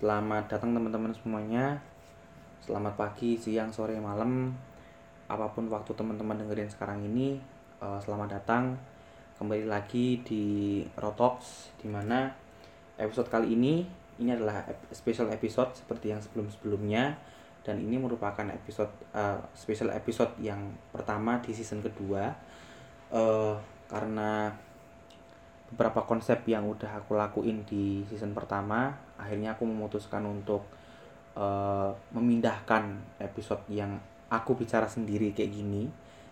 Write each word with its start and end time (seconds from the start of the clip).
Selamat 0.00 0.48
datang 0.48 0.72
teman-teman 0.72 1.12
semuanya. 1.12 1.76
Selamat 2.64 2.96
pagi, 2.96 3.36
siang, 3.36 3.68
sore, 3.68 4.00
malam. 4.00 4.48
Apa 5.28 5.52
pun 5.52 5.68
waktu 5.68 5.92
teman-teman 5.92 6.40
dengerin 6.40 6.72
sekarang 6.72 7.04
ini 7.04 7.36
eh, 7.84 7.98
Selamat 8.00 8.40
datang. 8.40 8.80
Kembali 9.36 9.68
lagi 9.68 10.24
di 10.24 10.80
Rotox 10.96 11.68
Di 11.76 11.84
mana 11.92 12.32
episode 12.96 13.28
kali 13.28 13.52
ini 13.52 13.84
Ini 14.16 14.40
adalah 14.40 14.64
special 14.88 15.28
episode 15.36 15.76
Seperti 15.76 16.16
yang 16.16 16.24
sebelum-sebelumnya. 16.24 17.20
Dan 17.60 17.84
ini 17.84 18.00
merupakan 18.00 18.48
episode 18.48 18.88
eh, 19.12 19.36
Special 19.52 19.92
episode 19.92 20.32
yang 20.40 20.80
pertama 20.96 21.44
di 21.44 21.52
season 21.52 21.84
kedua. 21.84 22.32
Eh, 23.12 23.54
Karena 23.84 24.48
beberapa 25.70 26.02
konsep 26.02 26.42
yang 26.50 26.66
udah 26.66 27.02
aku 27.02 27.14
lakuin 27.14 27.62
di 27.64 28.02
season 28.10 28.34
pertama. 28.34 28.90
Akhirnya 29.16 29.54
aku 29.54 29.64
memutuskan 29.66 30.26
untuk 30.26 30.66
eh, 31.38 31.90
memindahkan 32.14 33.16
episode 33.22 33.62
yang 33.70 33.98
aku 34.30 34.58
bicara 34.58 34.86
sendiri 34.86 35.34
kayak 35.34 35.50
gini 35.50 35.90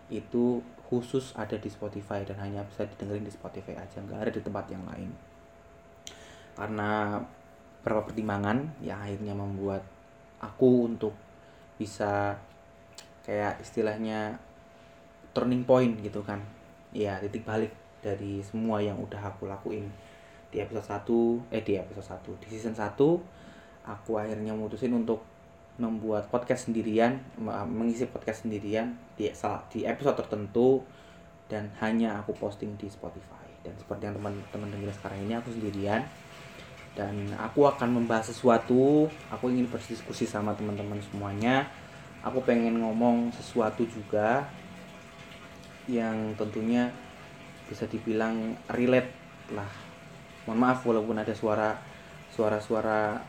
itu 0.09 0.63
khusus 0.89 1.37
ada 1.37 1.53
di 1.53 1.69
Spotify 1.69 2.25
dan 2.25 2.41
hanya 2.41 2.65
bisa 2.65 2.81
didengerin 2.87 3.21
di 3.21 3.29
Spotify 3.29 3.77
aja 3.77 4.01
nggak 4.01 4.19
ada 4.25 4.31
di 4.33 4.41
tempat 4.41 4.65
yang 4.73 4.83
lain. 4.89 5.11
Karena 6.57 7.21
beberapa 7.79 8.11
pertimbangan 8.11 8.83
yang 8.83 8.99
akhirnya 8.99 9.31
membuat 9.37 9.85
aku 10.43 10.89
untuk 10.91 11.15
bisa 11.79 12.35
kayak 13.23 13.61
istilahnya 13.63 14.35
turning 15.31 15.63
point 15.63 15.95
gitu 16.03 16.25
kan. 16.25 16.41
Ya 16.89 17.21
titik 17.21 17.45
balik 17.45 17.71
dari 17.99 18.39
semua 18.43 18.79
yang 18.79 18.99
udah 18.99 19.19
aku 19.33 19.47
lakuin. 19.47 19.87
Di 20.49 20.63
episode 20.63 20.87
1 21.51 21.53
eh 21.53 21.61
di 21.61 21.77
episode 21.77 22.09
1 22.09 22.41
di 22.41 22.47
season 22.49 22.73
1 22.73 22.97
aku 23.85 24.11
akhirnya 24.17 24.53
mutusin 24.57 24.97
untuk 24.97 25.21
membuat 25.79 26.27
podcast 26.27 26.67
sendirian 26.67 27.21
me- 27.39 27.53
mengisi 27.69 28.09
podcast 28.09 28.43
sendirian 28.43 28.97
di 29.15 29.31
di 29.71 29.79
episode 29.87 30.17
tertentu 30.19 30.83
dan 31.49 31.71
hanya 31.81 32.21
aku 32.21 32.35
posting 32.37 32.77
di 32.77 32.85
Spotify. 32.91 33.41
Dan 33.65 33.73
seperti 33.75 34.07
yang 34.07 34.15
teman-teman 34.15 34.69
dengar 34.69 34.93
sekarang 34.95 35.19
ini 35.25 35.33
aku 35.35 35.49
sendirian. 35.51 36.05
Dan 36.93 37.31
aku 37.39 37.63
akan 37.65 38.01
membahas 38.01 38.29
sesuatu 38.29 39.07
aku 39.31 39.45
ingin 39.49 39.69
berdiskusi 39.71 40.29
sama 40.29 40.53
teman-teman 40.53 41.01
semuanya. 41.09 41.65
Aku 42.21 42.43
pengen 42.43 42.83
ngomong 42.83 43.31
sesuatu 43.31 43.87
juga 43.87 44.45
yang 45.89 46.35
tentunya 46.37 46.91
bisa 47.69 47.85
dibilang 47.85 48.57
relate 48.73 49.13
lah. 49.53 49.69
Mohon 50.49 50.59
maaf 50.65 50.79
walaupun 50.81 51.17
ada 51.21 51.33
suara 51.37 51.77
suara-suara 52.33 53.21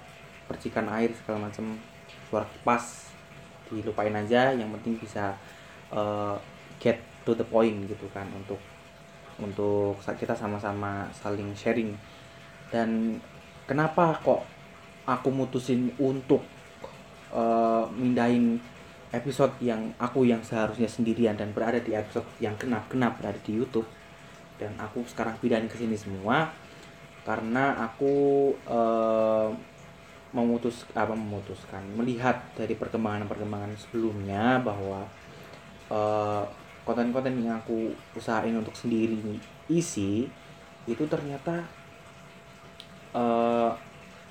percikan 0.49 0.89
air 0.97 1.13
segala 1.13 1.53
macam 1.53 1.77
suara 2.33 2.49
kipas 2.49 3.13
dilupain 3.71 4.11
aja 4.17 4.51
yang 4.51 4.73
penting 4.81 4.99
bisa 4.99 5.37
uh, 5.95 6.35
get 6.83 6.99
to 7.23 7.37
the 7.37 7.47
point 7.47 7.87
gitu 7.87 8.09
kan 8.11 8.27
untuk 8.35 8.59
untuk 9.41 10.01
kita 10.17 10.33
sama-sama 10.33 11.07
saling 11.13 11.53
sharing. 11.55 11.95
Dan 12.73 13.21
kenapa 13.69 14.17
kok 14.25 14.43
aku 15.07 15.29
mutusin 15.33 15.93
untuk 16.01 16.43
uh, 17.33 17.87
mindahin 17.95 18.61
episode 19.11 19.55
yang 19.59 19.91
aku 19.99 20.23
yang 20.23 20.39
seharusnya 20.43 20.87
sendirian 20.87 21.34
dan 21.34 21.50
berada 21.50 21.83
di 21.83 21.95
episode 21.95 22.27
yang 22.39 22.55
genap-genap 22.55 23.19
berada 23.19 23.39
di 23.43 23.59
YouTube 23.59 23.87
dan 24.60 24.76
aku 24.76 25.03
sekarang 25.09 25.41
pindahin 25.41 25.66
ke 25.66 25.76
sini 25.81 25.97
semua 25.97 26.53
karena 27.25 27.81
aku 27.81 28.15
eh, 28.69 29.48
memutus 30.31 30.87
apa 30.94 31.16
memutuskan 31.16 31.82
melihat 31.98 32.38
dari 32.54 32.78
perkembangan-perkembangan 32.78 33.75
sebelumnya 33.75 34.60
bahwa 34.62 35.00
eh, 35.91 36.44
konten-konten 36.87 37.34
yang 37.43 37.60
aku 37.62 37.91
usahain 38.19 38.54
untuk 38.56 38.75
sendiri 38.76 39.19
isi 39.70 40.26
itu 40.87 41.04
ternyata 41.09 41.65
eh, 43.15 43.70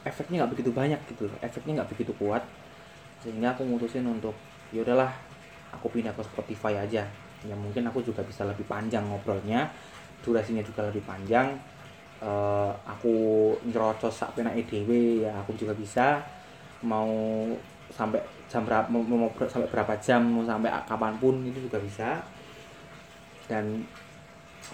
efeknya 0.07 0.44
nggak 0.44 0.51
begitu 0.56 0.72
banyak 0.72 1.00
gitu 1.12 1.28
efeknya 1.44 1.84
nggak 1.84 1.91
begitu 1.95 2.13
kuat. 2.22 2.44
Sehingga 3.23 3.56
aku 3.56 3.68
mutusin 3.68 4.06
untuk 4.07 4.35
ya 4.72 4.81
udahlah 4.85 5.12
aku 5.75 5.91
pindah 5.91 6.13
ke 6.16 6.23
Spotify 6.23 6.79
aja. 6.79 7.03
Ya 7.47 7.56
mungkin 7.56 7.88
aku 7.88 8.03
juga 8.03 8.23
bisa 8.23 8.44
lebih 8.47 8.68
panjang 8.68 9.03
ngobrolnya 9.07 9.72
durasinya 10.24 10.63
juga 10.63 10.88
lebih 10.88 11.03
panjang. 11.03 11.56
Eh, 12.19 12.72
aku 12.84 13.16
nyerocos 13.63 14.12
sak 14.12 14.35
penake 14.35 14.68
dhewe 14.68 15.24
ya 15.24 15.31
aku 15.40 15.56
juga 15.56 15.72
bisa. 15.75 16.19
Mau 16.84 17.09
sampai 17.90 18.19
jam 18.52 18.63
berapa 18.68 18.88
mau, 18.91 19.02
mau 19.03 19.31
sampai 19.47 19.68
berapa 19.72 19.94
jam 20.03 20.22
mau 20.24 20.44
sampai 20.44 20.72
kapan 20.88 21.13
pun 21.18 21.35
itu 21.47 21.63
juga 21.63 21.80
bisa. 21.80 22.19
Dan 23.47 23.84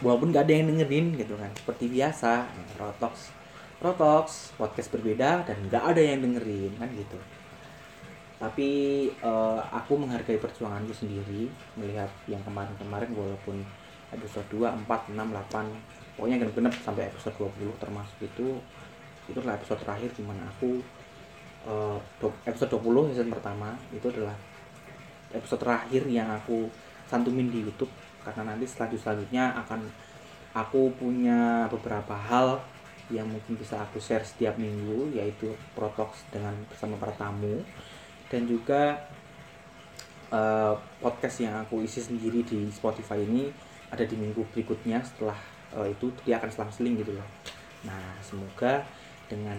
walaupun 0.03 0.33
gak 0.33 0.50
ada 0.50 0.53
yang 0.57 0.67
dengerin 0.73 1.16
gitu 1.16 1.39
kan 1.39 1.47
seperti 1.56 1.88
biasa 1.88 2.44
rotox 2.75 3.31
rotox 3.79 4.51
podcast 4.59 4.91
berbeda 4.91 5.47
dan 5.47 5.56
gak 5.72 5.95
ada 5.95 6.01
yang 6.01 6.19
dengerin 6.25 6.73
kan 6.81 6.89
gitu. 6.91 7.19
Tapi 8.41 8.69
eh, 9.13 9.62
aku 9.69 9.94
menghargai 10.01 10.41
perjuanganku 10.41 10.91
sendiri 10.91 11.47
melihat 11.77 12.09
yang 12.25 12.41
kemarin-kemarin 12.41 13.13
walaupun 13.13 13.62
episode 14.15 14.47
2, 14.51 14.87
4, 14.87 15.13
6, 15.13 15.15
8 15.15 16.15
pokoknya 16.15 16.37
genep-genep 16.39 16.73
sampai 16.79 17.11
episode 17.11 17.35
20 17.37 17.75
termasuk 17.83 18.17
itu 18.23 18.55
itu 19.25 19.37
adalah 19.41 19.59
episode 19.59 19.81
terakhir 19.83 20.09
di 20.15 20.23
mana 20.23 20.47
aku 20.47 20.79
do- 22.21 22.39
episode 22.45 22.77
20 22.77 23.11
season 23.11 23.29
pertama 23.33 23.73
itu 23.89 24.05
adalah 24.09 24.37
episode 25.33 25.61
terakhir 25.65 26.05
yang 26.05 26.29
aku 26.31 26.69
santumin 27.09 27.49
di 27.49 27.65
YouTube. 27.65 27.91
Karena 28.21 28.53
nanti 28.53 28.65
selanjut 28.65 29.01
selanjutnya 29.01 29.53
akan 29.65 29.81
aku 30.55 30.93
punya 30.95 31.67
beberapa 31.69 32.15
hal 32.15 32.61
yang 33.13 33.29
mungkin 33.29 33.53
bisa 33.53 33.77
aku 33.85 34.01
share 34.01 34.25
setiap 34.25 34.57
minggu 34.57 35.13
yaitu 35.13 35.53
protox 35.77 36.25
dengan 36.33 36.53
bersama 36.69 36.97
para 36.97 37.13
tamu. 37.13 37.61
Dan 38.29 38.49
juga 38.49 39.05
eh, 40.33 40.73
podcast 41.01 41.37
yang 41.41 41.61
aku 41.61 41.85
isi 41.85 42.01
sendiri 42.01 42.41
di 42.41 42.65
Spotify 42.73 43.21
ini 43.21 43.53
ada 43.91 44.03
di 44.03 44.16
minggu 44.18 44.41
berikutnya 44.53 45.01
setelah 45.06 45.38
eh, 45.75 45.94
itu 45.94 46.12
dia 46.25 46.41
akan 46.41 46.50
selang-seling 46.50 47.01
gitu 47.01 47.13
loh. 47.16 47.28
Nah, 47.85 48.18
semoga 48.22 48.81
dengan 49.29 49.57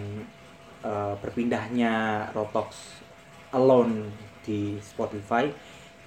eh, 0.83 1.13
berpindahnya 1.19 2.27
Rotox 2.35 3.01
alone 3.55 4.11
di 4.43 4.79
Spotify 4.83 5.47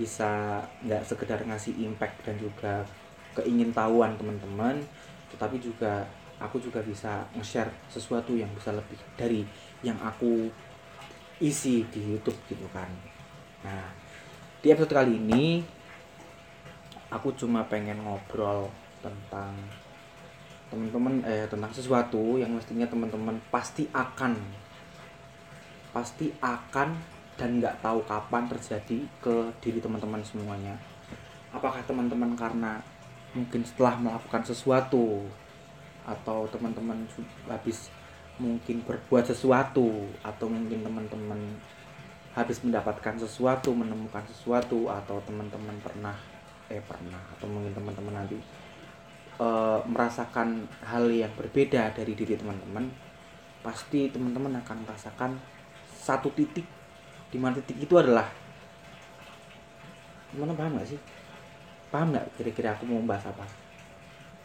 bisa 0.01 0.65
nggak 0.85 1.05
sekedar 1.05 1.45
ngasih 1.45 1.77
impact 1.85 2.25
dan 2.25 2.37
juga 2.41 2.85
keingintahuan 3.37 4.17
teman-teman, 4.17 4.81
tetapi 5.29 5.61
juga 5.61 6.09
aku 6.41 6.57
juga 6.57 6.81
bisa 6.81 7.29
nge-share 7.37 7.69
sesuatu 7.93 8.33
yang 8.33 8.49
bisa 8.57 8.73
lebih 8.73 8.97
dari 9.15 9.45
yang 9.85 10.01
aku 10.01 10.49
isi 11.41 11.85
di 11.93 12.17
YouTube 12.17 12.37
gitu 12.49 12.65
kan. 12.73 12.89
Nah, 13.61 13.93
di 14.61 14.73
episode 14.73 14.93
kali 14.97 15.21
ini 15.21 15.65
aku 17.11 17.35
cuma 17.35 17.67
pengen 17.67 17.99
ngobrol 18.07 18.71
tentang 19.03 19.51
teman-teman 20.71 21.19
eh 21.27 21.51
tentang 21.51 21.75
sesuatu 21.75 22.39
yang 22.39 22.55
mestinya 22.55 22.87
teman-teman 22.87 23.35
pasti 23.51 23.91
akan 23.91 24.39
pasti 25.91 26.31
akan 26.39 26.95
dan 27.35 27.59
nggak 27.59 27.83
tahu 27.83 27.99
kapan 28.07 28.47
terjadi 28.47 28.99
ke 29.19 29.35
diri 29.59 29.83
teman-teman 29.83 30.23
semuanya. 30.23 30.79
Apakah 31.51 31.83
teman-teman 31.83 32.39
karena 32.39 32.79
mungkin 33.35 33.67
setelah 33.67 33.99
melakukan 33.99 34.47
sesuatu 34.47 35.27
atau 36.07 36.47
teman-teman 36.55 37.03
habis 37.51 37.91
mungkin 38.39 38.87
berbuat 38.87 39.27
sesuatu 39.27 40.07
atau 40.23 40.47
mungkin 40.47 40.87
teman-teman 40.87 41.41
habis 42.31 42.63
mendapatkan 42.63 43.19
sesuatu, 43.19 43.75
menemukan 43.75 44.23
sesuatu 44.31 44.87
atau 44.87 45.19
teman-teman 45.27 45.75
pernah 45.83 46.15
eh 46.71 46.83
pernah 46.87 47.19
atau 47.37 47.51
mungkin 47.51 47.75
teman-teman 47.75 48.15
nanti 48.23 48.39
eh, 49.43 49.79
merasakan 49.91 50.71
hal 50.87 51.11
yang 51.11 51.33
berbeda 51.35 51.91
dari 51.91 52.15
diri 52.15 52.39
teman-teman, 52.39 52.87
pasti 53.67 54.07
teman-teman 54.15 54.63
akan 54.63 54.87
merasakan 54.87 55.35
satu 55.91 56.31
titik 56.33 56.65
di 57.31 57.39
mana 57.39 57.59
titik 57.59 57.83
itu 57.85 57.95
adalah 57.99 58.27
gimana 60.31 60.55
paham 60.55 60.79
nggak 60.79 60.89
sih? 60.95 61.01
Paham 61.91 62.15
nggak 62.15 62.27
kira-kira 62.39 62.79
aku 62.79 62.87
mau 62.87 63.03
bahas 63.03 63.27
apa? 63.27 63.43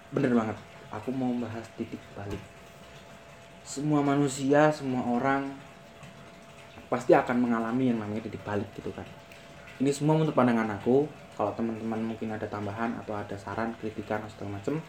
Bener 0.09 0.33
banget, 0.33 0.57
aku 0.89 1.13
mau 1.13 1.29
bahas 1.37 1.65
titik 1.77 2.01
balik. 2.17 2.41
Semua 3.61 4.01
manusia, 4.01 4.69
semua 4.73 5.01
orang 5.05 5.49
pasti 6.89 7.17
akan 7.17 7.49
mengalami 7.49 7.89
yang 7.89 7.97
namanya 7.97 8.25
titik 8.25 8.41
balik 8.45 8.69
gitu 8.77 8.93
kan 8.93 9.05
ini 9.79 9.91
semua 9.91 10.15
menurut 10.15 10.35
pandangan 10.35 10.79
aku. 10.79 11.07
Kalau 11.35 11.51
teman-teman 11.51 11.99
mungkin 11.99 12.31
ada 12.31 12.47
tambahan 12.47 12.95
atau 13.03 13.11
ada 13.11 13.35
saran 13.35 13.75
kritikan 13.75 14.23
atau 14.23 14.31
segala 14.31 14.59
macem 14.59 14.79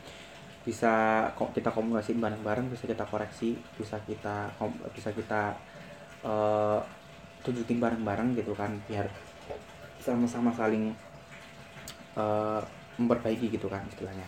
bisa 0.66 1.22
kok 1.38 1.54
kita 1.54 1.70
komunikasi 1.70 2.18
bareng-bareng 2.18 2.66
bisa 2.66 2.90
kita 2.90 3.06
koreksi 3.06 3.54
bisa 3.78 4.02
kita 4.02 4.50
bisa 4.90 5.14
kita 5.14 5.54
uh, 6.26 6.82
tunjukin 7.46 7.78
bareng-bareng 7.78 8.34
gitu 8.34 8.50
kan 8.50 8.74
biar 8.90 9.06
sama-sama 10.02 10.50
saling 10.50 10.90
uh, 12.18 12.58
memperbaiki 12.98 13.46
gitu 13.50 13.70
kan 13.70 13.82
istilahnya. 13.90 14.26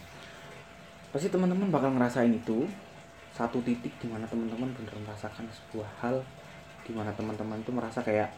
Pasti 1.11 1.27
teman-teman 1.27 1.75
bakal 1.75 1.95
ngerasain 1.95 2.31
itu 2.31 2.67
satu 3.35 3.63
titik 3.63 3.95
di 3.99 4.07
mana 4.07 4.27
teman-teman 4.27 4.75
benar 4.75 4.95
merasakan 5.07 5.47
sebuah 5.51 5.91
hal 6.03 6.23
di 6.87 6.95
mana 6.95 7.15
teman-teman 7.15 7.63
itu 7.63 7.71
merasa 7.75 8.03
kayak 8.03 8.31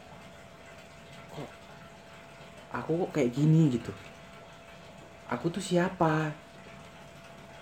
aku 2.71 3.07
kok 3.07 3.21
kayak 3.21 3.35
gini 3.35 3.75
gitu. 3.75 3.91
Aku 5.31 5.51
tuh 5.51 5.63
siapa? 5.63 6.31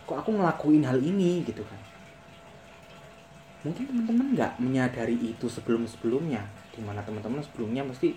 Kok 0.08 0.16
aku 0.24 0.30
ngelakuin 0.36 0.84
hal 0.84 1.00
ini 1.00 1.44
gitu 1.44 1.60
kan? 1.64 1.80
Mungkin 3.66 3.90
teman-teman 3.90 4.26
nggak 4.32 4.52
menyadari 4.62 5.18
itu 5.18 5.50
sebelum-sebelumnya 5.50 6.40
di 6.72 6.80
mana 6.80 7.02
teman-teman 7.02 7.42
sebelumnya 7.42 7.82
mesti 7.82 8.14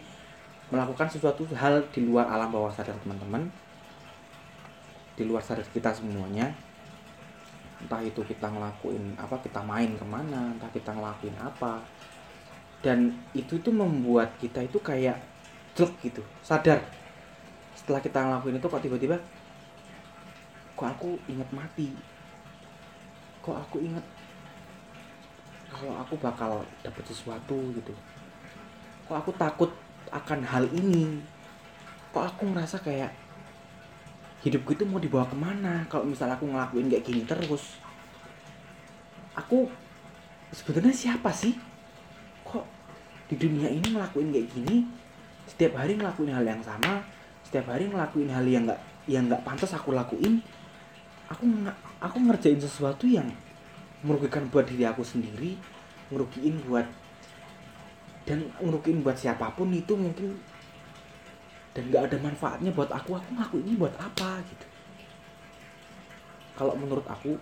melakukan 0.70 1.10
sesuatu 1.10 1.44
hal 1.58 1.84
di 1.92 2.06
luar 2.06 2.30
alam 2.30 2.54
bawah 2.54 2.72
sadar 2.72 2.96
teman-teman 3.02 3.50
di 5.18 5.24
luar 5.28 5.44
sadar 5.44 5.66
kita 5.74 5.92
semuanya. 5.92 6.54
Entah 7.82 8.00
itu 8.06 8.22
kita 8.22 8.48
ngelakuin 8.48 9.18
apa 9.18 9.42
kita 9.42 9.60
main 9.66 9.98
ke 9.98 10.06
mana 10.06 10.54
entah 10.54 10.70
kita 10.70 10.94
ngelakuin 10.94 11.36
apa. 11.42 11.82
Dan 12.80 13.14
itu 13.34 13.58
itu 13.58 13.74
membuat 13.74 14.38
kita 14.38 14.62
itu 14.64 14.78
kayak 14.80 15.31
jelek 15.76 15.94
gitu 16.04 16.22
sadar. 16.44 16.80
Setelah 17.78 18.02
kita 18.04 18.20
ngelakuin 18.22 18.60
itu 18.60 18.68
kok 18.68 18.84
tiba-tiba 18.84 19.18
kok 20.76 20.88
aku 20.98 21.18
inget 21.30 21.50
mati? 21.54 21.94
Kok 23.42 23.58
aku 23.58 23.78
inget 23.82 24.06
kalau 25.72 25.94
aku 25.98 26.14
bakal 26.20 26.52
dapet 26.84 27.04
sesuatu 27.08 27.58
gitu? 27.78 27.94
Kok 29.08 29.18
aku 29.18 29.32
takut 29.38 29.72
akan 30.12 30.40
hal 30.44 30.66
ini? 30.74 31.22
Kok 32.12 32.26
aku 32.36 32.44
ngerasa 32.52 32.84
kayak 32.84 33.14
hidupku 34.42 34.74
itu 34.74 34.84
mau 34.84 34.98
dibawa 34.98 35.30
ke 35.30 35.38
mana 35.38 35.86
kalau 35.86 36.10
misal 36.10 36.28
aku 36.28 36.50
ngelakuin 36.50 36.90
kayak 36.92 37.06
gini 37.06 37.24
terus? 37.24 37.80
Aku 39.38 39.72
sebetulnya 40.52 40.92
siapa 40.92 41.32
sih? 41.32 41.56
Kok 42.44 42.66
di 43.32 43.40
dunia 43.40 43.72
ini 43.72 43.96
ngelakuin 43.96 44.34
kayak 44.36 44.50
gini 44.52 45.01
setiap 45.50 45.78
hari 45.78 45.98
ngelakuin 45.98 46.34
hal 46.34 46.46
yang 46.46 46.62
sama 46.62 47.06
setiap 47.46 47.74
hari 47.74 47.90
ngelakuin 47.90 48.30
hal 48.30 48.46
yang 48.46 48.64
nggak 48.68 48.82
yang 49.10 49.24
nggak 49.28 49.42
pantas 49.42 49.74
aku 49.74 49.94
lakuin 49.94 50.42
aku 51.32 51.44
aku 52.02 52.18
ngerjain 52.22 52.60
sesuatu 52.60 53.08
yang 53.08 53.28
merugikan 54.02 54.46
buat 54.50 54.66
diri 54.66 54.86
aku 54.86 55.06
sendiri 55.06 55.58
merugiin 56.12 56.60
buat 56.68 56.86
dan 58.28 58.46
merugiin 58.62 59.02
buat 59.02 59.18
siapa 59.18 59.50
pun 59.58 59.72
itu 59.74 59.98
mungkin 59.98 60.38
dan 61.72 61.88
nggak 61.88 62.12
ada 62.12 62.18
manfaatnya 62.20 62.72
buat 62.76 62.92
aku 62.92 63.16
aku 63.16 63.30
ngaku 63.32 63.56
ini 63.64 63.80
buat 63.80 63.96
apa 63.96 64.44
gitu. 64.44 64.68
Kalau 66.60 66.76
menurut 66.76 67.08
aku 67.08 67.34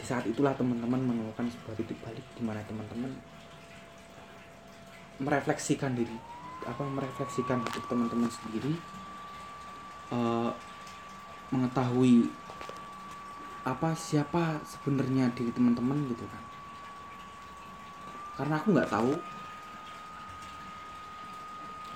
di 0.00 0.04
saat 0.08 0.24
itulah 0.24 0.56
teman-teman 0.56 0.96
menemukan 0.96 1.44
sebuah 1.44 1.76
titik 1.76 2.00
balik 2.00 2.24
di 2.32 2.40
mana 2.40 2.64
teman-teman 2.64 3.12
merefleksikan 5.20 5.92
diri 5.92 6.29
apa 6.68 6.84
merefleksikan 6.84 7.64
untuk 7.64 7.84
teman-teman 7.88 8.28
sendiri 8.28 8.76
uh, 10.12 10.52
mengetahui 11.48 12.28
apa 13.64 13.92
siapa 13.92 14.60
sebenarnya 14.64 15.28
diri 15.36 15.52
teman-teman 15.52 16.08
gitu 16.08 16.24
kan. 16.28 16.42
Karena 18.40 18.56
aku 18.56 18.72
nggak 18.72 18.90
tahu 18.92 19.10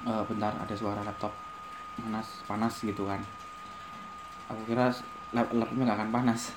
uh, 0.09 0.23
bentar 0.29 0.53
ada 0.53 0.75
suara 0.77 1.01
laptop 1.05 1.33
panas 2.01 2.45
panas 2.45 2.75
gitu 2.81 3.05
kan. 3.09 3.21
Aku 4.53 4.61
kira 4.69 4.93
laptopnya 5.33 5.83
nggak 5.89 5.99
akan 6.05 6.11
panas. 6.13 6.53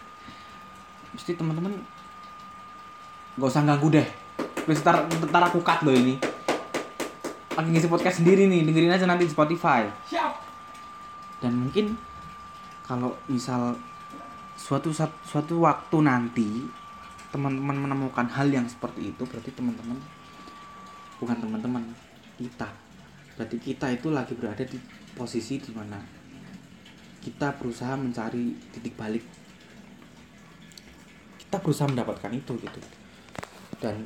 Mesti 1.15 1.39
teman-teman 1.39 1.75
nggak 3.35 3.49
usah 3.51 3.63
ganggu 3.63 3.91
deh. 3.91 4.07
Please 4.67 4.83
tar, 4.83 5.07
tar 5.07 5.43
aku 5.47 5.63
cut 5.63 5.79
loh 5.87 5.95
ini 5.95 6.36
lagi 7.57 7.73
ngisi 7.73 7.89
podcast 7.89 8.21
sendiri 8.21 8.45
nih 8.45 8.69
dengerin 8.69 8.93
aja 8.93 9.09
nanti 9.09 9.25
di 9.25 9.33
Spotify. 9.33 9.81
Siap. 10.05 10.33
Dan 11.41 11.57
mungkin 11.57 11.97
kalau 12.85 13.17
misal 13.25 13.73
suatu 14.53 14.93
suatu 15.25 15.65
waktu 15.65 15.97
nanti 16.05 16.69
teman-teman 17.33 17.89
menemukan 17.89 18.29
hal 18.29 18.45
yang 18.53 18.69
seperti 18.69 19.09
itu 19.09 19.25
berarti 19.25 19.49
teman-teman 19.57 19.97
bukan 21.17 21.37
teman-teman 21.41 21.83
kita. 22.37 22.69
Berarti 23.33 23.57
kita 23.57 23.89
itu 23.89 24.13
lagi 24.13 24.37
berada 24.37 24.61
di 24.61 24.77
posisi 25.17 25.57
di 25.57 25.73
mana 25.73 25.97
kita 27.25 27.57
berusaha 27.57 27.97
mencari 27.97 28.53
titik 28.69 28.93
balik. 28.93 29.25
Kita 31.41 31.57
berusaha 31.57 31.89
mendapatkan 31.89 32.29
itu 32.37 32.53
gitu. 32.53 32.79
Dan 33.81 34.05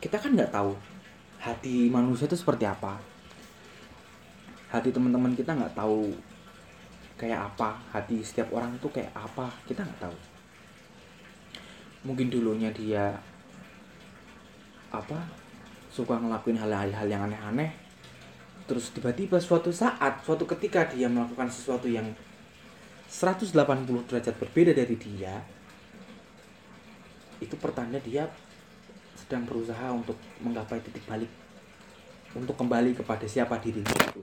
kita 0.00 0.16
kan 0.16 0.32
nggak 0.32 0.56
tahu 0.56 0.72
hati 1.42 1.90
manusia 1.90 2.30
itu 2.30 2.38
seperti 2.38 2.62
apa? 2.62 3.02
Hati 4.70 4.94
teman-teman 4.94 5.34
kita 5.34 5.58
nggak 5.58 5.74
tahu 5.74 6.14
kayak 7.18 7.50
apa. 7.52 7.82
Hati 7.90 8.22
setiap 8.22 8.54
orang 8.54 8.78
tuh 8.78 8.94
kayak 8.94 9.10
apa 9.10 9.50
kita 9.66 9.82
nggak 9.82 10.00
tahu. 10.06 10.16
Mungkin 12.06 12.30
dulunya 12.30 12.70
dia 12.70 13.10
apa 14.94 15.18
suka 15.90 16.14
ngelakuin 16.22 16.62
hal-hal 16.62 17.06
yang 17.10 17.26
aneh-aneh. 17.26 17.74
Terus 18.70 18.94
tiba-tiba 18.94 19.42
suatu 19.42 19.74
saat 19.74 20.22
suatu 20.22 20.46
ketika 20.46 20.86
dia 20.86 21.10
melakukan 21.10 21.50
sesuatu 21.50 21.90
yang 21.90 22.06
180 23.10 23.52
derajat 24.08 24.34
berbeda 24.38 24.72
dari 24.72 24.96
dia 24.96 25.42
itu 27.42 27.58
pertanda 27.58 27.98
dia 27.98 28.30
sedang 29.32 29.48
berusaha 29.48 29.88
untuk 29.88 30.20
menggapai 30.44 30.76
titik 30.84 31.08
balik 31.08 31.32
untuk 32.36 32.52
kembali 32.52 32.92
kepada 32.92 33.24
siapa 33.24 33.56
dirinya 33.56 33.96
itu. 34.12 34.20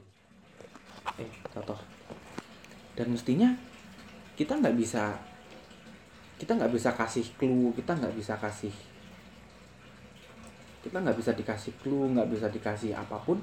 Eh 1.18 1.34
contoh 1.50 1.82
dan 2.94 3.10
mestinya 3.10 3.50
kita 4.38 4.62
nggak 4.62 4.78
bisa 4.78 5.18
kita 6.38 6.54
nggak 6.54 6.70
bisa 6.70 6.94
kasih 6.94 7.26
clue 7.42 7.74
kita 7.74 7.98
nggak 7.98 8.14
bisa 8.14 8.38
kasih 8.38 8.70
kita 10.86 11.02
nggak 11.02 11.18
bisa 11.18 11.34
dikasih 11.34 11.74
clue 11.82 12.14
nggak 12.14 12.30
bisa 12.30 12.46
dikasih 12.54 12.94
apa 12.94 13.18
pun. 13.26 13.42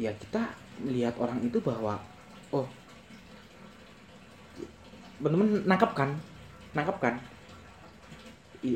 Ya 0.00 0.08
kita 0.16 0.56
melihat 0.80 1.20
orang 1.20 1.36
itu 1.44 1.60
bahwa 1.60 2.00
oh 2.48 2.64
teman-teman 5.20 5.68
nangkap 5.68 5.92
kan? 5.92 6.16
Nangkap 6.72 6.96
kan? 6.96 7.20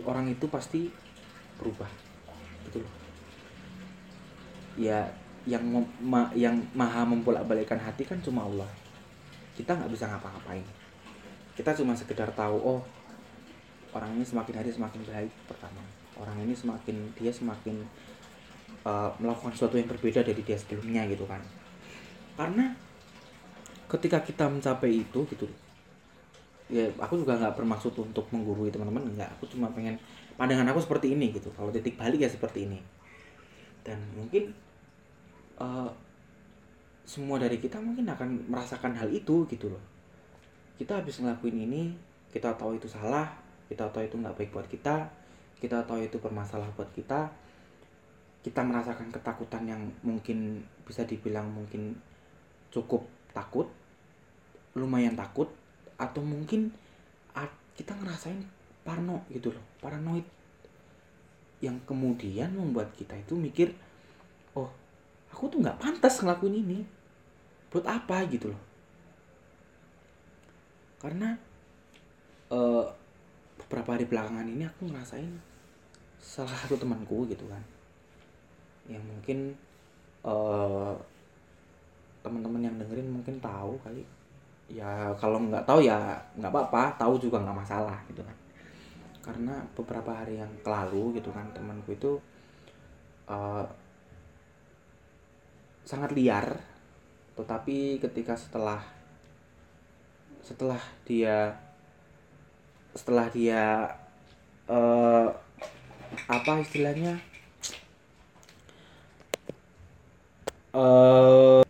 Orang 0.05 0.29
itu 0.29 0.45
pasti 0.53 1.04
berubah. 1.61 1.91
Gitu 2.69 2.83
ya 4.75 5.07
yang 5.45 5.63
ma, 6.01 6.33
yang 6.33 6.57
maha 6.73 7.05
membolak-balikkan 7.05 7.79
hati 7.79 8.03
kan 8.03 8.19
cuma 8.25 8.49
Allah. 8.49 8.69
Kita 9.55 9.77
nggak 9.77 9.93
bisa 9.93 10.09
ngapa-ngapain. 10.11 10.65
Kita 11.55 11.71
cuma 11.77 11.95
sekedar 11.95 12.33
tahu 12.35 12.57
oh 12.59 12.81
orang 13.95 14.19
ini 14.19 14.25
semakin 14.27 14.55
hari 14.59 14.71
semakin 14.73 15.01
baik 15.07 15.33
pertama. 15.47 15.83
Orang 16.19 16.41
ini 16.43 16.57
semakin 16.57 16.97
dia 17.15 17.31
semakin 17.31 17.85
uh, 18.83 19.13
melakukan 19.21 19.53
sesuatu 19.55 19.79
yang 19.79 19.87
berbeda 19.87 20.25
dari 20.25 20.41
dia 20.43 20.59
sebelumnya 20.59 21.07
gitu 21.07 21.29
kan. 21.29 21.45
Karena 22.35 22.75
ketika 23.87 24.25
kita 24.25 24.51
mencapai 24.51 25.07
itu 25.07 25.21
gitu 25.29 25.47
ya 26.75 26.91
aku 26.99 27.23
juga 27.23 27.39
nggak 27.39 27.55
bermaksud 27.55 27.95
untuk 28.03 28.27
menggurui 28.35 28.75
teman-teman 28.75 29.07
nggak. 29.15 29.31
Aku 29.39 29.47
cuma 29.47 29.71
pengen 29.71 29.95
pandangan 30.35 30.67
aku 30.75 30.83
seperti 30.83 31.15
ini 31.15 31.31
gitu. 31.31 31.55
Kalau 31.55 31.71
titik 31.71 31.95
balik 31.95 32.19
ya 32.19 32.27
seperti 32.27 32.67
ini. 32.67 32.83
Dan 33.87 34.03
mungkin 34.19 34.51
uh, 35.63 35.87
semua 37.07 37.39
dari 37.39 37.63
kita 37.63 37.79
mungkin 37.79 38.11
akan 38.11 38.51
merasakan 38.51 38.99
hal 38.99 39.07
itu 39.15 39.47
gitu 39.47 39.71
loh. 39.71 39.83
Kita 40.75 40.99
habis 40.99 41.23
ngelakuin 41.23 41.63
ini 41.71 41.95
kita 42.35 42.51
tahu 42.59 42.75
itu 42.75 42.91
salah 42.91 43.31
kita 43.71 43.87
tahu 43.95 44.03
itu 44.03 44.19
nggak 44.19 44.35
baik 44.35 44.51
buat 44.51 44.67
kita 44.67 45.07
kita 45.65 45.81
tahu 45.89 46.05
itu 46.05 46.21
bermasalah 46.21 46.69
buat 46.77 46.93
kita. 46.93 47.31
Kita 48.45 48.61
merasakan 48.61 49.09
ketakutan 49.09 49.65
yang 49.65 49.81
mungkin 50.05 50.61
bisa 50.85 51.01
dibilang 51.09 51.49
mungkin 51.49 51.97
cukup 52.69 53.09
takut 53.33 53.65
lumayan 54.77 55.17
takut 55.17 55.49
atau 55.99 56.23
mungkin 56.25 56.75
kita 57.75 57.91
ngerasain 57.99 58.39
parno 58.87 59.27
gitu 59.31 59.51
loh 59.51 59.65
paranoid. 59.83 60.25
Yang 61.59 61.83
kemudian 61.89 62.55
membuat 62.55 62.95
kita 62.95 63.19
itu 63.19 63.35
mikir 63.35 63.75
oh 64.55 64.71
aku 65.35 65.51
tuh 65.51 65.59
nggak 65.61 65.79
pantas 65.79 66.23
ngelakuin 66.23 66.63
ini. 66.63 66.79
Buat 67.75 67.91
apa? 67.91 68.23
gitu 68.31 68.55
loh. 68.55 68.63
Karena 71.03 71.35
uh, 72.55 72.87
beberapa 73.59 73.99
hari 73.99 74.07
belakangan 74.07 74.47
ini 74.47 74.63
aku 74.63 74.87
ngerasain 74.87 75.35
salah 76.23 76.55
satu 76.55 76.79
temanku 76.79 77.27
gitu 77.27 77.43
kan. 77.51 77.61
Yang 78.87 79.05
mungkin 79.11 79.39
uh, 80.23 80.95
teman-teman 82.23 82.63
yang 82.63 82.77
dengerin 82.79 83.11
mungkin 83.11 83.43
tahu 83.43 83.77
kali 83.83 84.07
ya 84.65 85.13
kalau 85.21 85.39
nggak 85.45 85.69
tahu 85.69 85.85
ya 85.85 86.17
nggak 86.41 86.49
apa-apa 86.49 86.97
tahu 86.97 87.21
juga 87.21 87.41
nggak 87.45 87.59
masalah 87.59 87.99
gitu 88.09 88.25
kan. 88.25 88.37
Karena 89.25 89.57
beberapa 89.73 90.13
hari 90.13 90.41
yang 90.41 90.53
lalu 90.65 91.17
gitu 91.17 91.33
kan 91.33 91.49
temanku 91.57 91.97
itu 91.97 92.21
uh, 93.29 93.65
sangat 95.85 96.13
liar. 96.17 96.61
Tetapi 97.37 98.01
ketika 98.01 98.37
setelah 98.37 98.81
setelah 100.45 100.81
dia 101.09 101.57
setelah 102.95 103.27
dia 103.33 103.89
uh, 104.69 105.29
apa 106.29 106.53
istilahnya? 106.61 107.17
Uh, 110.75 111.63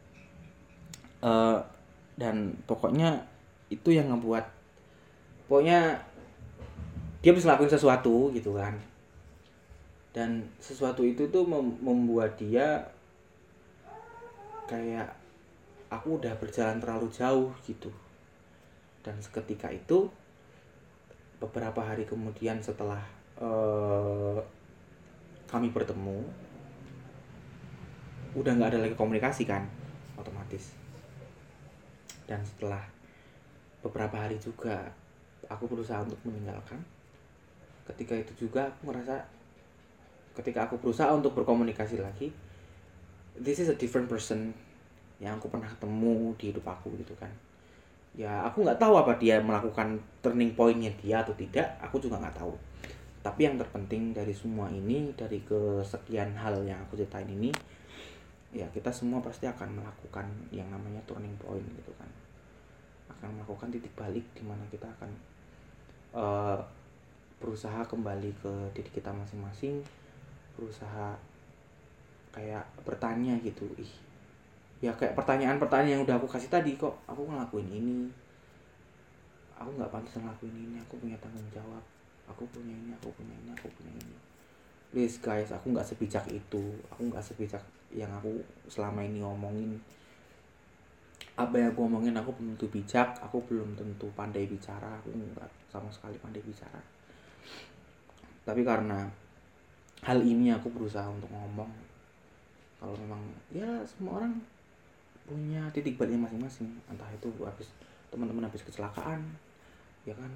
uh, 1.21 1.54
dan 2.15 2.55
pokoknya 2.67 3.27
itu 3.73 3.91
yang 3.91 4.13
ngebuat 4.13 4.47
pokoknya 5.51 5.99
dia 7.25 7.33
bisa 7.33 7.49
ngelakuin 7.49 7.73
sesuatu 7.73 8.29
gitu 8.37 8.53
kan. 8.61 8.77
Dan 10.15 10.47
sesuatu 10.61 11.03
itu 11.03 11.27
tuh 11.33 11.43
mem 11.49 11.75
membuat 11.81 12.37
dia 12.37 12.85
kayak 14.69 15.09
aku 15.89 16.21
udah 16.21 16.37
berjalan 16.37 16.79
terlalu 16.79 17.09
jauh 17.11 17.51
gitu. 17.65 17.89
Dan 19.01 19.19
seketika 19.25 19.73
itu 19.73 20.13
beberapa 21.41 21.81
hari 21.81 22.05
kemudian 22.05 22.61
setelah 22.61 23.01
uh, 23.41 24.39
kami 25.49 25.73
bertemu 25.73 26.25
udah 28.35 28.53
nggak 28.53 28.71
ada 28.75 28.81
lagi 28.83 28.97
komunikasi 28.99 29.47
kan 29.47 29.63
otomatis 30.19 30.84
dan 32.25 32.41
setelah 32.45 32.83
beberapa 33.85 34.17
hari 34.17 34.41
juga 34.41 34.89
aku 35.49 35.69
berusaha 35.69 36.01
untuk 36.01 36.17
meninggalkan 36.25 36.81
ketika 37.93 38.17
itu 38.17 38.49
juga 38.49 38.73
aku 38.73 38.93
merasa 38.93 39.21
ketika 40.35 40.65
aku 40.65 40.81
berusaha 40.81 41.13
untuk 41.13 41.37
berkomunikasi 41.37 42.01
lagi 42.01 42.33
this 43.37 43.61
is 43.61 43.69
a 43.69 43.77
different 43.77 44.09
person 44.09 44.55
yang 45.23 45.39
aku 45.39 45.51
pernah 45.51 45.67
ketemu 45.67 46.35
di 46.39 46.51
hidup 46.51 46.67
aku 46.67 46.95
gitu 46.99 47.15
kan. 47.19 47.31
Ya 48.15 48.47
aku 48.47 48.63
nggak 48.63 48.79
tahu 48.79 48.95
apa 48.95 49.19
dia 49.19 49.43
melakukan 49.43 49.99
turning 50.23 50.55
pointnya 50.55 50.91
dia 51.03 51.23
atau 51.23 51.35
tidak 51.35 51.67
aku 51.83 51.99
juga 51.99 52.19
nggak 52.23 52.39
tahu. 52.39 52.55
Tapi 53.25 53.41
yang 53.47 53.57
terpenting 53.59 54.15
dari 54.15 54.31
semua 54.37 54.71
ini 54.71 55.11
dari 55.17 55.43
kesekian 55.43 56.35
hal 56.39 56.63
yang 56.63 56.79
aku 56.87 56.99
ceritain 56.99 57.27
ini 57.27 57.51
ya 58.55 58.71
kita 58.71 58.95
semua 58.95 59.19
pasti 59.19 59.51
akan 59.51 59.83
melakukan 59.83 60.31
yang 60.55 60.71
namanya 60.71 61.03
turning 61.11 61.35
point 61.43 61.67
gitu 61.75 61.91
kan 61.99 62.07
akan 63.25 63.41
melakukan 63.41 63.73
titik 63.73 63.93
balik 63.97 64.25
di 64.37 64.45
mana 64.45 64.61
kita 64.69 64.85
akan 64.85 65.11
uh, 66.13 66.59
berusaha 67.41 67.81
kembali 67.89 68.31
ke 68.41 68.53
diri 68.77 68.91
kita 68.93 69.11
masing-masing 69.11 69.81
berusaha 70.55 71.17
kayak 72.31 72.65
bertanya 72.85 73.35
gitu. 73.41 73.67
Ih 73.81 73.93
ya 74.85 74.93
kayak 74.93 75.17
pertanyaan-pertanyaan 75.17 75.97
yang 75.97 76.03
udah 76.05 76.21
aku 76.21 76.29
kasih 76.29 76.53
tadi 76.53 76.77
kok 76.77 76.93
aku 77.09 77.25
ngelakuin 77.25 77.69
ini? 77.73 78.13
Aku 79.57 79.71
nggak 79.81 79.89
pantas 79.89 80.21
ngelakuin 80.21 80.53
ini 80.53 80.77
aku 80.83 81.01
punya 81.01 81.17
tanggung 81.19 81.49
jawab. 81.49 81.81
Aku 82.29 82.45
punya 82.53 82.73
ini 82.73 82.93
aku 82.93 83.09
punya 83.17 83.33
ini 83.33 83.51
aku 83.57 83.69
punya 83.73 83.93
ini. 83.97 84.17
Please 84.93 85.17
guys 85.19 85.51
aku 85.51 85.73
nggak 85.73 85.87
sebijak 85.87 86.25
itu. 86.29 86.65
Aku 86.93 87.09
nggak 87.09 87.25
sebijak 87.25 87.63
yang 87.95 88.11
aku 88.11 88.43
selama 88.67 89.07
ini 89.07 89.23
ngomongin 89.23 89.79
apa 91.35 91.59
yang 91.59 91.75
aku 91.75 91.91
ngomongin 91.91 92.15
aku 92.15 92.31
belum 92.39 92.55
tentu 92.55 92.71
bijak 92.71 93.19
aku 93.19 93.43
belum 93.51 93.75
tentu 93.75 94.07
pandai 94.15 94.47
bicara 94.47 95.03
aku 95.03 95.11
nggak 95.11 95.51
sama 95.67 95.91
sekali 95.91 96.15
pandai 96.23 96.39
bicara. 96.47 96.79
Tapi 98.47 98.63
karena 98.63 99.11
hal 100.07 100.23
ini 100.23 100.55
aku 100.55 100.71
berusaha 100.71 101.11
untuk 101.11 101.27
ngomong 101.35 101.71
kalau 102.79 102.95
memang 103.01 103.19
ya 103.51 103.67
semua 103.89 104.23
orang 104.23 104.37
punya 105.25 105.67
titik 105.75 105.99
baliknya 105.99 106.29
masing-masing. 106.29 106.71
Entah 106.87 107.09
itu 107.11 107.27
habis 107.43 107.73
teman-teman 108.15 108.47
habis 108.47 108.63
kecelakaan 108.63 109.25
ya 110.07 110.15
kan? 110.15 110.31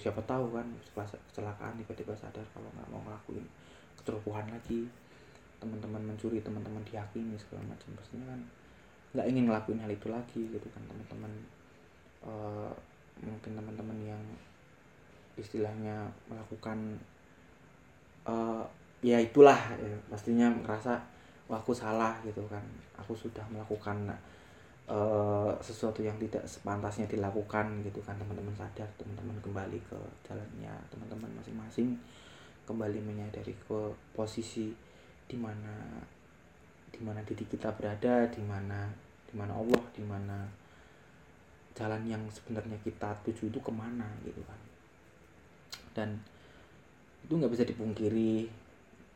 Siapa 0.00 0.22
tahu 0.24 0.54
kan 0.54 0.64
setelah 0.80 1.08
kecelakaan 1.28 1.76
tiba-tiba 1.82 2.16
sadar 2.16 2.44
kalau 2.56 2.70
nggak 2.72 2.88
mau 2.88 3.04
ngelakuin 3.04 3.44
keterpuhan 4.00 4.48
lagi. 4.48 4.88
Teman-teman 5.58 6.14
mencuri 6.14 6.38
teman-teman 6.40 6.80
dihakimi 6.86 7.34
segala 7.36 7.74
macam. 7.74 7.90
Pastinya 7.98 8.32
kan 8.32 8.40
nggak 9.16 9.26
ingin 9.28 9.44
ngelakuin 9.48 9.80
hal 9.80 9.90
itu 9.90 10.08
lagi 10.12 10.42
gitu 10.52 10.68
kan 10.72 10.82
teman-teman 10.84 11.32
uh, 12.26 12.72
mungkin 13.24 13.52
teman-teman 13.56 13.98
yang 14.04 14.22
istilahnya 15.38 16.10
melakukan 16.26 16.98
uh, 18.26 18.62
ya 18.98 19.22
itulah 19.22 19.56
ya, 19.78 19.94
pastinya 20.10 20.50
merasa 20.50 20.98
wah 21.48 21.58
aku 21.58 21.72
salah 21.72 22.18
gitu 22.26 22.44
kan. 22.50 22.62
Aku 22.98 23.14
sudah 23.16 23.42
melakukan 23.48 24.10
uh, 24.90 25.54
sesuatu 25.62 26.02
yang 26.04 26.18
tidak 26.20 26.44
sepantasnya 26.44 27.08
dilakukan 27.08 27.80
gitu 27.86 28.02
kan. 28.04 28.18
Teman-teman 28.18 28.52
sadar 28.52 28.86
teman-teman 29.00 29.38
kembali 29.40 29.78
ke 29.86 29.98
jalannya 30.26 30.74
teman-teman 30.92 31.30
masing-masing. 31.40 31.96
Kembali 32.68 33.00
menyadari 33.00 33.56
ke 33.56 33.80
posisi 34.12 34.68
di 35.24 35.36
mana 35.40 36.04
di 36.98 37.02
mana 37.06 37.22
diri 37.22 37.46
kita 37.46 37.70
berada 37.78 38.26
di 38.26 38.42
mana 38.42 38.90
di 39.30 39.34
mana 39.38 39.54
Allah 39.54 39.82
di 39.94 40.02
mana 40.02 40.42
jalan 41.78 42.02
yang 42.10 42.26
sebenarnya 42.26 42.74
kita 42.82 43.22
tuju 43.22 43.54
itu 43.54 43.60
ke 43.62 43.70
mana 43.70 44.10
gitu 44.26 44.42
kan. 44.42 44.58
Dan 45.94 46.18
itu 47.22 47.32
nggak 47.38 47.54
bisa 47.54 47.62
dipungkiri 47.62 48.50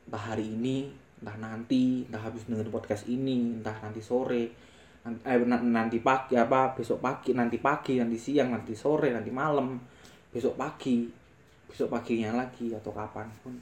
entah 0.06 0.22
hari 0.30 0.46
ini 0.54 0.94
entah 1.18 1.34
nanti 1.38 2.06
entah 2.06 2.22
habis 2.22 2.46
dengerin 2.46 2.70
podcast 2.70 3.06
ini 3.10 3.62
entah 3.62 3.74
nanti 3.82 4.02
sore 4.02 4.50
nanti, 5.02 5.22
eh, 5.26 5.38
nanti 5.46 5.98
pagi 5.98 6.34
apa 6.38 6.74
besok 6.74 7.02
pagi 7.02 7.34
nanti 7.34 7.58
pagi 7.58 7.98
nanti 7.98 8.18
siang 8.18 8.54
nanti 8.54 8.74
sore 8.78 9.10
nanti 9.10 9.30
malam 9.34 9.78
besok 10.30 10.54
pagi 10.54 11.06
besok 11.66 11.88
paginya 11.88 12.36
lagi 12.36 12.70
atau 12.74 12.92
kapan 12.94 13.26
pun 13.42 13.54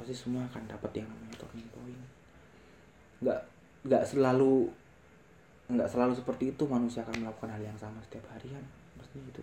pasti 0.00 0.14
semua 0.16 0.48
akan 0.48 0.64
dapat 0.64 1.02
yang 1.02 1.08
namanya 1.12 1.36
turning 1.44 1.68
point 1.70 2.15
nggak 3.22 3.40
nggak 3.86 4.04
selalu 4.04 4.68
nggak 5.66 5.88
selalu 5.90 6.12
seperti 6.14 6.54
itu 6.54 6.64
manusia 6.66 7.02
akan 7.02 7.26
melakukan 7.26 7.50
hal 7.50 7.62
yang 7.62 7.78
sama 7.78 7.98
setiap 8.06 8.22
harian 8.34 8.62
pasti 8.98 9.18
itu 9.18 9.42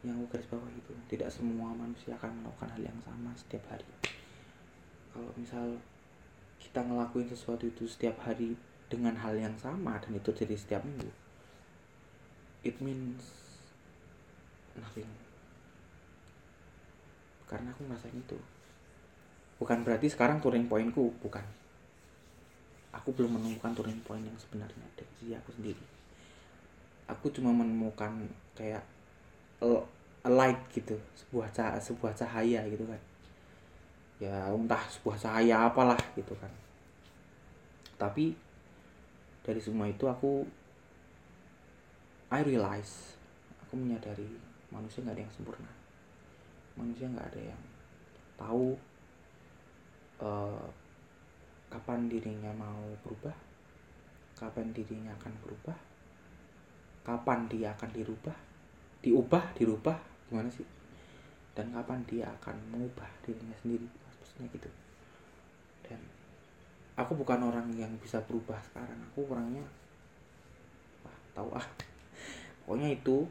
yang 0.00 0.16
aku 0.16 0.32
garis 0.32 0.48
bawah 0.48 0.70
itu 0.72 0.92
tidak 1.12 1.28
semua 1.28 1.76
manusia 1.76 2.16
akan 2.16 2.40
melakukan 2.40 2.72
hal 2.72 2.82
yang 2.88 3.00
sama 3.04 3.36
setiap 3.36 3.60
hari. 3.68 3.84
Kalau 5.12 5.28
misal 5.36 5.76
kita 6.56 6.80
ngelakuin 6.80 7.28
sesuatu 7.28 7.68
itu 7.68 7.84
setiap 7.84 8.16
hari 8.24 8.56
dengan 8.88 9.12
hal 9.20 9.36
yang 9.36 9.52
sama 9.60 10.00
dan 10.00 10.16
itu 10.16 10.32
jadi 10.32 10.56
setiap 10.56 10.80
minggu 10.88 11.12
it 12.64 12.76
means 12.80 13.24
nothing. 14.76 15.08
Karena 17.48 17.72
aku 17.74 17.82
ngerasain 17.88 18.14
itu. 18.14 18.38
Bukan 19.60 19.84
berarti 19.84 20.08
sekarang 20.08 20.40
turning 20.40 20.68
pointku 20.68 21.12
bukan 21.20 21.44
aku 22.90 23.14
belum 23.14 23.38
menemukan 23.38 23.70
turning 23.74 24.02
point 24.02 24.22
yang 24.26 24.38
sebenarnya 24.38 24.86
dari 24.98 25.34
aku 25.38 25.50
sendiri. 25.54 25.84
Aku 27.10 27.30
cuma 27.34 27.50
menemukan 27.54 28.26
kayak 28.54 28.82
a 29.60 30.30
light 30.30 30.60
gitu 30.74 30.98
sebuah 31.16 31.48
cahaya 31.54 31.78
sebuah 31.80 32.12
cahaya 32.14 32.60
gitu 32.66 32.84
kan. 32.86 33.00
Ya 34.20 34.52
entah 34.52 34.82
sebuah 34.90 35.16
cahaya 35.16 35.70
apalah 35.70 35.98
gitu 36.18 36.34
kan. 36.38 36.50
Tapi 37.96 38.34
dari 39.40 39.60
semua 39.62 39.88
itu 39.88 40.04
aku 40.06 40.44
I 42.30 42.46
realize 42.46 43.18
aku 43.66 43.74
menyadari 43.74 44.26
manusia 44.70 45.02
nggak 45.02 45.18
ada 45.18 45.24
yang 45.26 45.34
sempurna. 45.34 45.72
Manusia 46.78 47.06
nggak 47.10 47.28
ada 47.34 47.42
yang 47.42 47.62
tahu 48.38 48.78
uh, 50.22 50.66
kapan 51.70 52.10
dirinya 52.10 52.50
mau 52.52 52.82
berubah? 53.06 53.32
Kapan 54.34 54.74
dirinya 54.74 55.14
akan 55.22 55.32
berubah? 55.40 55.78
Kapan 57.06 57.46
dia 57.46 57.72
akan 57.72 57.90
dirubah? 57.94 58.36
Diubah 59.00 59.44
dirubah 59.54 59.96
gimana 60.28 60.50
sih? 60.50 60.66
Dan 61.54 61.70
kapan 61.70 62.02
dia 62.10 62.26
akan 62.42 62.58
mengubah 62.74 63.06
dirinya 63.22 63.54
sendiri? 63.62 63.86
Maksudnya 63.86 64.50
gitu. 64.50 64.70
Dan 65.86 66.02
aku 66.98 67.14
bukan 67.14 67.46
orang 67.46 67.70
yang 67.78 67.94
bisa 68.02 68.18
berubah 68.26 68.58
sekarang. 68.66 68.98
Aku 69.14 69.30
orangnya 69.30 69.64
wah 71.06 71.16
tahu 71.32 71.54
ah. 71.54 71.66
Pokoknya 72.66 72.90
itu. 72.98 73.24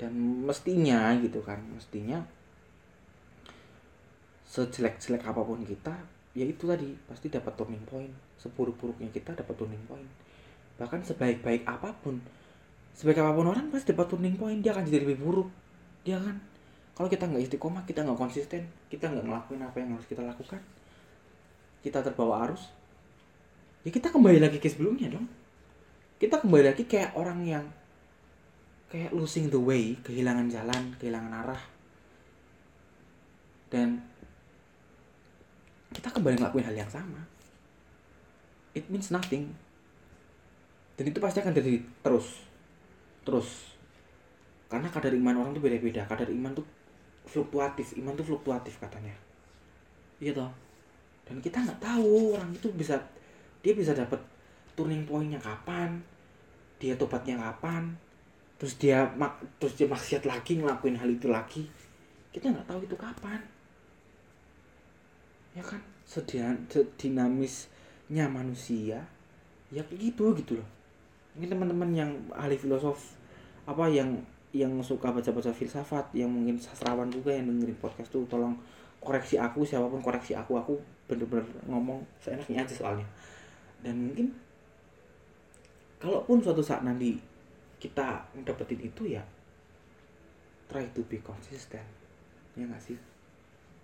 Dan 0.00 0.44
mestinya 0.48 1.12
gitu 1.20 1.44
kan. 1.44 1.60
Mestinya 1.70 2.24
sejelek-jelek 4.50 5.22
apa 5.22 5.46
pun 5.46 5.62
kita 5.62 5.94
ya 6.36 6.46
itu 6.46 6.64
tadi 6.66 6.94
pasti 7.06 7.26
dapat 7.28 7.52
turning 7.58 7.84
point. 7.86 8.12
Seburuk-buruknya 8.38 9.10
kita 9.10 9.34
dapat 9.34 9.54
turning 9.58 9.84
point. 9.86 10.08
Bahkan 10.78 11.04
sebaik-baik 11.06 11.66
apa 11.66 11.92
pun 11.98 12.22
sebaik 12.94 13.22
apa 13.22 13.32
pun 13.36 13.46
orang 13.50 13.70
pasti 13.70 13.92
dapat 13.92 14.14
turning 14.14 14.36
point. 14.38 14.58
Dia 14.62 14.74
akan 14.74 14.86
jadi 14.86 15.02
lebih 15.02 15.18
buruk 15.22 15.48
dia 16.06 16.16
kan? 16.16 16.36
Kalau 16.96 17.08
kita 17.08 17.24
nggak 17.28 17.42
istiqomah 17.48 17.82
kita 17.88 18.04
nggak 18.04 18.18
konsisten 18.18 18.68
kita 18.92 19.08
nggak 19.08 19.24
ngelakuin 19.24 19.62
apa 19.64 19.76
yang 19.80 19.96
harus 19.96 20.04
kita 20.04 20.20
lakukan 20.20 20.60
kita 21.80 22.04
terbawa 22.04 22.44
arus 22.44 22.68
ya 23.80 23.88
kita 23.88 24.12
kembali 24.12 24.36
lagi 24.36 24.60
ke 24.60 24.68
sebelumnya 24.68 25.08
dong. 25.08 25.24
Kita 26.20 26.36
kembali 26.44 26.64
lagi 26.68 26.84
kayak 26.84 27.16
orang 27.16 27.40
yang 27.48 27.64
kayak 28.92 29.16
losing 29.16 29.48
the 29.48 29.56
way 29.56 29.96
kehilangan 30.04 30.52
jalan 30.52 30.92
kehilangan 31.00 31.32
arah. 31.32 31.62
Dan 33.72 34.04
kita 35.90 36.08
kembali 36.14 36.38
ngelakuin 36.38 36.66
hal 36.66 36.76
yang 36.86 36.90
sama. 36.90 37.18
It 38.74 38.86
means 38.86 39.10
nothing. 39.10 39.50
Dan 40.94 41.10
itu 41.10 41.18
pasti 41.18 41.42
akan 41.42 41.50
terjadi 41.50 41.82
terus. 42.06 42.46
Terus. 43.26 43.74
Karena 44.70 44.86
kadar 44.86 45.10
iman 45.10 45.34
orang 45.42 45.50
tuh 45.50 45.62
beda-beda. 45.62 46.06
Kadar 46.06 46.30
iman 46.30 46.54
tuh 46.54 46.66
fluktuatif. 47.26 47.98
Iman 47.98 48.14
tuh 48.14 48.22
fluktuatif 48.22 48.78
katanya. 48.78 49.14
Iya 50.22 50.38
toh? 50.38 50.50
Dan 51.26 51.42
kita 51.42 51.62
nggak 51.62 51.82
tahu 51.82 52.38
orang 52.38 52.50
itu 52.54 52.70
bisa 52.74 52.98
dia 53.60 53.74
bisa 53.74 53.92
dapat 53.92 54.18
turning 54.72 55.04
pointnya 55.04 55.36
kapan 55.36 56.00
dia 56.80 56.96
tobatnya 56.96 57.36
kapan 57.36 57.92
terus 58.56 58.80
dia 58.80 59.04
mak 59.20 59.36
terus 59.60 59.76
dia 59.76 59.84
maksiat 59.84 60.24
lagi 60.24 60.60
ngelakuin 60.60 60.96
hal 60.96 61.08
itu 61.12 61.28
lagi. 61.28 61.68
Kita 62.32 62.48
nggak 62.48 62.68
tahu 62.68 62.80
itu 62.84 62.96
kapan 62.96 63.40
ya 65.54 65.62
kan? 65.62 65.82
Sedian 66.06 66.66
sedinamisnya 66.66 68.26
manusia. 68.26 69.06
Ya 69.70 69.82
gitu 69.86 70.34
gitu 70.34 70.58
loh. 70.58 70.68
Ini 71.38 71.46
teman-teman 71.46 71.90
yang 71.94 72.10
ahli 72.34 72.58
filosof 72.58 73.14
apa 73.66 73.86
yang 73.86 74.18
yang 74.50 74.74
suka 74.82 75.14
baca-baca 75.14 75.54
filsafat 75.54 76.10
yang 76.10 76.26
mungkin 76.26 76.58
sastrawan 76.58 77.06
juga 77.06 77.30
yang 77.30 77.46
dengerin 77.46 77.78
podcast 77.78 78.10
tuh 78.10 78.26
tolong 78.26 78.58
koreksi 78.98 79.38
aku 79.38 79.62
siapa 79.62 79.86
pun 79.86 80.02
koreksi 80.02 80.34
aku 80.34 80.58
aku 80.58 80.74
bener-bener 81.06 81.46
ngomong 81.70 82.02
seenaknya 82.18 82.66
aja 82.66 82.74
soalnya. 82.74 83.06
Dan 83.78 84.10
mungkin 84.10 84.34
kalaupun 86.02 86.42
suatu 86.42 86.66
saat 86.66 86.82
nanti 86.82 87.14
kita 87.78 88.26
dapetin 88.42 88.82
itu 88.82 89.14
ya 89.14 89.22
try 90.66 90.82
to 90.90 91.06
be 91.06 91.22
consistent. 91.22 91.86
Ya 92.58 92.66
nggak 92.66 92.82
sih? 92.82 92.98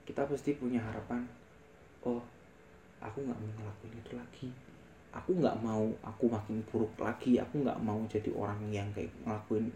Kita 0.03 0.27
pasti 0.27 0.59
punya 0.59 0.83
harapan 0.83 1.23
oh 2.05 2.21
aku 3.01 3.23
nggak 3.23 3.39
mau 3.39 3.51
ngelakuin 3.61 3.95
itu 4.01 4.13
lagi. 4.17 4.49
Aku 5.15 5.33
nggak 5.39 5.57
mau 5.65 5.85
aku 6.05 6.29
makin 6.29 6.61
buruk 6.69 6.93
lagi. 7.01 7.41
Aku 7.41 7.65
nggak 7.65 7.81
mau 7.81 7.99
jadi 8.11 8.29
orang 8.35 8.61
yang 8.69 8.89
kayak 8.93 9.13
ngelakuin 9.25 9.73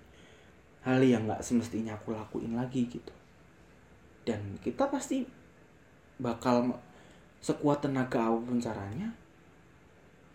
hal 0.85 1.00
yang 1.00 1.29
nggak 1.29 1.45
semestinya 1.45 1.97
aku 1.97 2.12
lakuin 2.12 2.57
lagi 2.57 2.89
gitu. 2.89 3.12
Dan 4.25 4.57
kita 4.61 4.89
pasti 4.89 5.25
bakal 6.21 6.77
sekuat 7.41 7.80
tenaga 7.89 8.28
apa 8.28 8.37
pun 8.37 8.61
caranya 8.61 9.09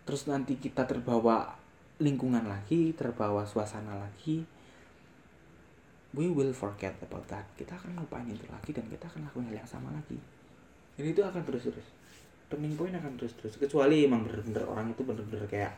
terus 0.02 0.26
nanti 0.26 0.58
kita 0.58 0.86
terbawa 0.86 1.54
lingkungan 2.02 2.46
lagi 2.46 2.94
terbawa 2.94 3.46
suasana 3.46 3.94
lagi. 3.94 4.42
We 6.16 6.32
will 6.32 6.54
forget 6.56 6.96
about 7.02 7.28
that. 7.28 7.44
Kita 7.58 7.76
akan 7.76 8.00
lupain 8.00 8.26
itu 8.26 8.46
lagi 8.48 8.70
dan 8.72 8.86
kita 8.88 9.10
akan 9.10 9.26
lakuin 9.28 9.50
hal 9.52 9.62
yang 9.62 9.68
sama 9.68 9.92
lagi 9.92 10.16
jadi 10.96 11.08
itu 11.12 11.22
akan 11.22 11.42
terus 11.44 11.68
terus 11.68 11.88
turning 12.48 12.74
point 12.74 12.94
akan 12.96 13.12
terus 13.20 13.32
terus 13.36 13.54
kecuali 13.56 14.08
emang 14.08 14.24
bener-bener 14.24 14.64
orang 14.66 14.92
itu 14.92 15.02
bener-bener 15.04 15.44
kayak 15.48 15.74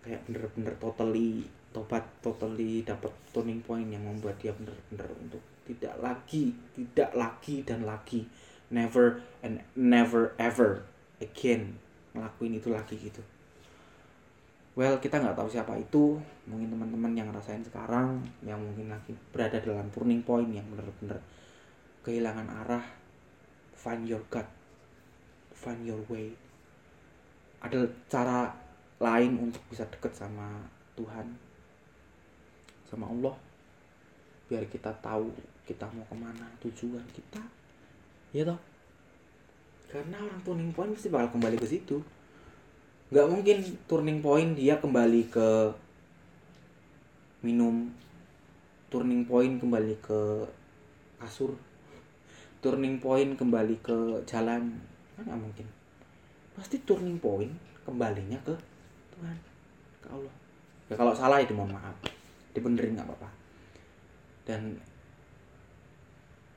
kayak 0.00 0.20
bener-bener 0.26 0.74
totally 0.80 1.44
tobat 1.70 2.02
totally 2.24 2.82
dapat 2.82 3.12
turning 3.30 3.62
point 3.62 3.86
yang 3.86 4.02
membuat 4.02 4.38
dia 4.40 4.50
bener-bener 4.56 5.06
untuk 5.20 5.42
tidak 5.68 5.94
lagi 6.02 6.50
tidak 6.74 7.10
lagi 7.14 7.62
dan 7.62 7.86
lagi 7.86 8.26
never 8.70 9.22
and 9.42 9.62
never 9.74 10.32
ever 10.38 10.82
again 11.20 11.76
ngelakuin 12.14 12.58
itu 12.58 12.68
lagi 12.70 12.94
gitu. 12.98 13.22
Well 14.78 14.98
kita 15.02 15.18
nggak 15.20 15.36
tahu 15.36 15.48
siapa 15.50 15.74
itu. 15.78 16.18
Mungkin 16.46 16.74
teman-teman 16.74 17.12
yang 17.14 17.30
ngerasain 17.30 17.62
sekarang 17.62 18.22
yang 18.42 18.58
mungkin 18.58 18.90
lagi 18.90 19.14
berada 19.30 19.58
dalam 19.62 19.86
turning 19.94 20.22
point 20.22 20.50
yang 20.50 20.66
bener-bener 20.70 21.18
kehilangan 22.02 22.48
arah 22.64 22.82
find 23.80 24.04
your 24.04 24.20
gut 24.28 24.44
find 25.60 25.84
your 25.84 26.00
way. 26.08 26.32
Ada 27.60 27.84
cara 28.08 28.48
lain 28.96 29.36
untuk 29.36 29.60
bisa 29.68 29.84
deket 29.92 30.16
sama 30.16 30.64
Tuhan 30.96 31.36
sama 32.88 33.12
Allah. 33.12 33.36
Biar 34.48 34.64
kita 34.72 34.88
tahu 35.04 35.28
kita 35.68 35.84
mau 35.92 36.02
ke 36.08 36.16
mana 36.16 36.48
tujuan 36.64 37.04
kita. 37.12 37.44
Ya 38.32 38.48
toh? 38.48 38.56
Karena 39.92 40.16
orang 40.24 40.40
turning 40.40 40.72
point 40.72 40.96
pasti 40.96 41.12
bakal 41.12 41.36
kembali 41.36 41.60
ke 41.60 41.68
situ. 41.68 42.00
Nggak 43.12 43.28
mungkin 43.28 43.56
turning 43.84 44.24
point 44.24 44.56
dia 44.56 44.80
kembali 44.80 45.28
ke 45.28 45.48
minum. 47.44 47.92
Turning 48.88 49.28
point 49.28 49.60
kembali 49.60 49.94
ke 50.02 50.48
kasur 51.20 51.52
turning 52.60 53.00
point 53.00 53.32
kembali 53.34 53.80
ke 53.80 54.20
jalan. 54.28 54.76
Nggak 55.16 55.36
mungkin? 55.40 55.66
Pasti 56.52 56.76
turning 56.84 57.16
point 57.16 57.52
kembalinya 57.84 58.36
ke 58.44 58.54
Tuhan 59.16 59.36
ke 60.04 60.08
Allah. 60.12 60.34
Ya 60.92 60.94
kalau 60.96 61.16
salah 61.16 61.40
itu 61.40 61.56
mohon 61.56 61.72
maaf. 61.72 61.96
Dibenerin 62.52 62.96
nggak 62.96 63.08
apa-apa. 63.08 63.30
Dan 64.44 64.76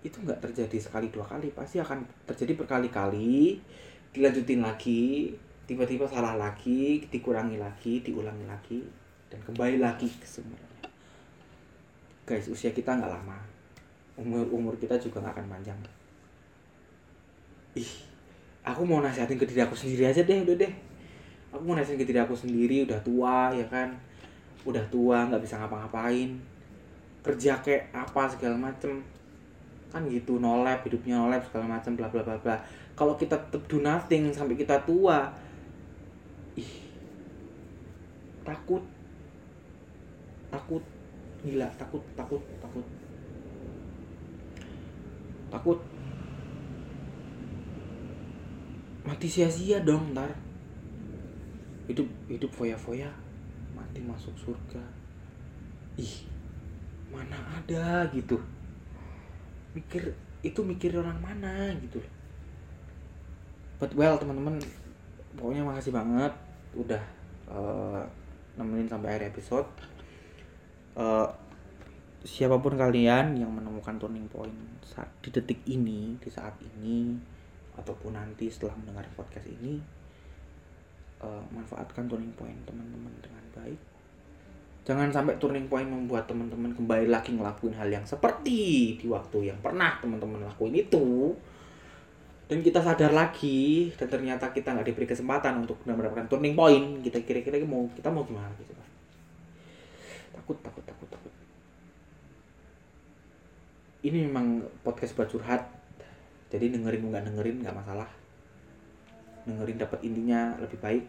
itu 0.04 0.20
nggak 0.20 0.44
terjadi 0.44 0.78
sekali 0.84 1.08
dua 1.08 1.24
kali 1.24 1.48
pasti 1.56 1.80
akan 1.80 2.04
terjadi 2.28 2.60
berkali-kali. 2.60 3.64
Dilanjutin 4.12 4.62
lagi 4.62 5.32
tiba-tiba 5.64 6.04
salah 6.06 6.36
lagi 6.36 7.08
dikurangi 7.08 7.56
lagi 7.56 8.04
diulangi 8.04 8.44
lagi 8.44 8.84
dan 9.32 9.40
kembali 9.48 9.80
lagi 9.80 10.12
ke 10.12 10.28
semuanya. 10.28 10.92
Guys 12.28 12.52
usia 12.52 12.76
kita 12.76 13.00
nggak 13.00 13.10
lama 13.10 13.53
umur 14.14 14.46
umur 14.54 14.74
kita 14.78 14.94
juga 15.02 15.22
nggak 15.22 15.34
akan 15.40 15.48
panjang. 15.50 15.80
Ih 17.74 17.92
aku 18.64 18.86
mau 18.86 19.02
nasihatin 19.02 19.36
ke 19.42 19.50
diri 19.50 19.66
aku 19.66 19.74
sendiri 19.74 20.06
aja 20.08 20.22
deh 20.22 20.40
udah 20.46 20.56
deh. 20.56 20.74
Aku 21.54 21.62
mau 21.66 21.74
nasihatin 21.74 22.06
ke 22.06 22.08
diri 22.14 22.22
aku 22.22 22.38
sendiri 22.38 22.86
udah 22.86 23.00
tua 23.02 23.50
ya 23.54 23.66
kan? 23.68 23.90
Udah 24.64 24.84
tua 24.94 25.26
nggak 25.28 25.42
bisa 25.42 25.58
ngapa-ngapain. 25.58 26.38
Kerja 27.26 27.58
kayak 27.66 27.90
apa 27.90 28.30
segala 28.30 28.56
macem. 28.70 29.02
Kan 29.90 30.06
gitu 30.10 30.38
nolep 30.38 30.86
hidupnya 30.86 31.18
nolep 31.18 31.42
segala 31.50 31.78
macam 31.78 31.98
bla 31.98 32.08
bla 32.10 32.22
bla 32.22 32.38
bla. 32.38 32.58
Kalau 32.94 33.18
kita 33.18 33.34
tetap 33.50 33.66
do 33.66 33.82
nothing 33.82 34.30
sampai 34.30 34.54
kita 34.54 34.78
tua 34.86 35.34
ih 36.54 36.72
takut. 38.46 38.86
Takut 40.54 40.86
gila 41.44 41.68
takut 41.76 42.00
takut 42.16 42.40
takut 42.62 42.86
takut. 45.54 45.78
Mati 49.06 49.30
sia-sia 49.30 49.86
dong 49.86 50.18
ntar. 50.18 50.34
Hidup 51.86 52.10
hidup 52.26 52.50
foya-foya 52.50 53.14
mati 53.78 54.02
masuk 54.02 54.34
surga. 54.42 54.82
Ih 56.02 56.26
mana 57.14 57.38
ada 57.62 58.10
gitu. 58.10 58.42
Mikir 59.78 60.18
itu 60.42 60.60
mikir 60.66 60.98
orang 60.98 61.22
mana 61.22 61.70
gitu. 61.78 62.02
But 63.78 63.94
well 63.94 64.18
teman-teman 64.18 64.58
pokoknya 65.38 65.62
makasih 65.62 65.94
banget 65.94 66.34
udah 66.74 67.04
uh, 67.46 68.02
nemenin 68.58 68.90
sampai 68.90 69.14
akhir 69.14 69.38
episode. 69.38 69.70
Uh, 70.94 71.26
siapa 72.24 72.56
pun 72.64 72.80
kalian 72.80 73.36
yang 73.36 73.52
menemukan 73.52 74.00
turning 74.00 74.32
point 74.32 74.56
saat 74.80 75.12
di 75.20 75.28
detik 75.28 75.60
ini 75.68 76.16
di 76.24 76.30
saat 76.32 76.56
ini 76.64 77.20
ataupun 77.76 78.16
nanti 78.16 78.48
setelah 78.48 78.80
mendengar 78.80 79.04
podcast 79.12 79.44
ini 79.52 79.76
uh, 81.20 81.44
manfaatkan 81.52 82.08
turning 82.08 82.32
point 82.40 82.56
teman-teman 82.64 83.12
dengan 83.20 83.44
baik. 83.52 83.80
Jangan 84.84 85.12
sampai 85.12 85.36
turning 85.40 85.68
point 85.68 85.88
membuat 85.88 86.28
teman-teman 86.28 86.72
kembali 86.76 87.08
lagi 87.08 87.36
ngelakuin 87.36 87.76
hal 87.76 87.88
yang 87.88 88.04
seperti 88.04 88.96
di 89.00 89.06
waktu 89.08 89.52
yang 89.52 89.60
pernah 89.60 90.00
teman-teman 90.00 90.44
lakuin 90.44 90.76
itu. 90.76 91.36
Dan 92.48 92.60
kita 92.60 92.84
sadar 92.84 93.16
lagi 93.16 93.92
dan 93.96 94.12
ternyata 94.12 94.52
kita 94.52 94.76
nggak 94.76 94.92
diberi 94.92 95.08
kesempatan 95.08 95.64
untuk 95.64 95.80
mendapatkan 95.88 96.28
turning 96.28 96.54
point 96.54 97.00
kita 97.00 97.24
kira-kira 97.24 97.58
mau 97.64 97.88
kita 97.96 98.12
mau 98.12 98.28
gimana 98.28 98.52
gitu 98.60 98.76
takut 100.44 100.60
takut 100.60 100.84
takut 100.84 101.08
ini 104.04 104.28
memang 104.28 104.60
podcast 104.84 105.16
buat 105.16 105.32
curhat. 105.32 105.64
Jadi 106.52 106.76
dengerin 106.76 107.08
nggak 107.08 107.24
dengerin 107.32 107.64
nggak 107.64 107.74
masalah. 107.74 108.10
Dengerin 109.48 109.80
dapat 109.80 110.00
intinya 110.04 110.54
lebih 110.60 110.78
baik. 110.84 111.08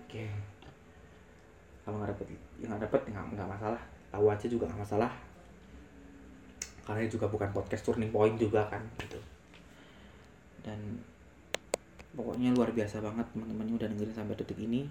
Kalau 1.85 2.01
nggak 2.01 2.17
dapet 2.17 2.27
ya 2.63 2.67
nggak 2.71 2.83
dapet 2.87 3.01
nggak 3.11 3.25
nggak 3.35 3.51
masalah. 3.51 3.83
Tahu 4.15 4.25
aja 4.31 4.47
juga 4.47 4.71
nggak 4.71 4.83
masalah. 4.87 5.13
Karena 6.87 7.11
juga 7.11 7.27
bukan 7.27 7.51
podcast 7.51 7.83
turning 7.83 8.15
point 8.15 8.39
juga 8.39 8.63
kan 8.71 8.81
gitu. 9.03 9.19
Dan 10.63 11.03
pokoknya 12.15 12.55
luar 12.55 12.71
biasa 12.71 13.03
banget 13.03 13.27
teman-teman 13.35 13.67
yang 13.69 13.77
udah 13.83 13.89
dengerin 13.91 14.15
sampai 14.15 14.39
detik 14.39 14.59
ini. 14.63 14.87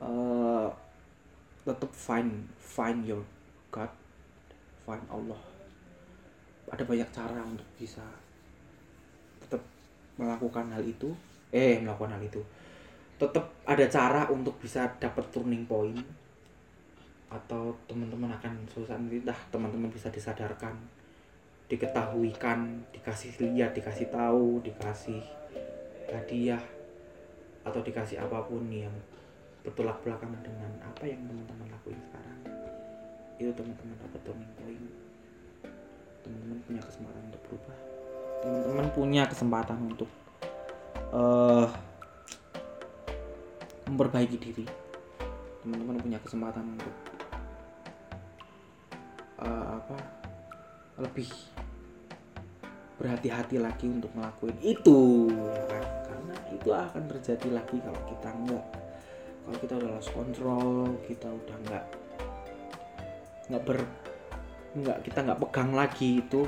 Uh, 0.00 0.72
tetap 1.68 1.92
find 1.92 2.48
find 2.60 3.06
your 3.06 3.22
God 3.72 3.88
find 4.84 5.00
Allah 5.08 5.53
ada 6.70 6.84
banyak 6.84 7.08
cara 7.12 7.40
untuk 7.44 7.66
bisa 7.76 8.04
tetap 9.40 9.60
melakukan 10.16 10.70
hal 10.72 10.84
itu. 10.84 11.12
Eh 11.54 11.78
melakukan 11.80 12.16
hal 12.16 12.22
itu. 12.24 12.40
Tetap 13.20 13.44
ada 13.64 13.84
cara 13.86 14.26
untuk 14.32 14.58
bisa 14.58 14.88
dapat 14.98 15.24
turning 15.30 15.64
point 15.68 16.00
atau 17.30 17.74
teman-teman 17.90 18.30
akan 18.30 18.62
susah 18.70 18.94
nanti 18.94 19.18
dah 19.26 19.34
teman-teman 19.50 19.90
bisa 19.90 20.06
disadarkan 20.06 20.78
diketahuikan 21.66 22.86
dikasih 22.94 23.34
lihat 23.42 23.74
dikasih 23.74 24.06
tahu 24.06 24.62
dikasih 24.62 25.18
hadiah 26.06 26.60
atau 27.66 27.80
dikasih 27.82 28.22
apa 28.22 28.44
pun 28.44 28.62
yang 28.70 28.92
bertolak 29.64 29.96
belakang 30.04 30.30
dengan 30.44 30.68
apa 30.84 31.08
yang 31.08 31.24
teman-teman 31.24 31.72
lakuin 31.72 31.96
sekarang. 32.04 32.40
Itu 33.40 33.50
teman-teman 33.56 33.96
dapat 33.96 34.20
turning 34.22 34.52
point 34.60 34.84
teman-teman 36.24 36.58
punya 36.64 36.80
kesempatan 36.80 37.20
untuk 37.28 37.42
berubah. 37.44 37.76
Teman-teman 38.40 38.86
punya 38.96 39.22
kesempatan 39.28 39.78
untuk 39.84 40.10
uh, 41.12 41.68
memperbaiki 43.92 44.36
diri. 44.40 44.66
Teman-teman 45.60 45.96
punya 46.00 46.18
kesempatan 46.24 46.64
untuk 46.76 46.94
uh, 49.44 49.66
apa 49.76 49.96
lebih 51.04 51.28
berhati-hati 52.96 53.60
lagi 53.60 53.90
untuk 53.90 54.08
melakukan 54.16 54.56
itu 54.64 55.28
ya 55.28 55.64
kan? 55.68 55.84
Karena 56.08 56.34
itu 56.54 56.68
akan 56.72 57.02
terjadi 57.10 57.48
lagi 57.52 57.76
kalau 57.82 58.00
kita 58.08 58.28
enggak 58.32 58.64
kalau 59.44 59.58
kita 59.60 59.74
udah 59.76 59.90
lost 60.00 60.10
control 60.16 60.96
kita 61.04 61.28
udah 61.28 61.56
enggak 61.66 61.84
nggak 63.52 63.62
ber 63.68 63.78
nggak 64.74 65.06
kita 65.06 65.18
nggak 65.22 65.40
pegang 65.48 65.70
lagi 65.72 66.20
itu. 66.20 66.42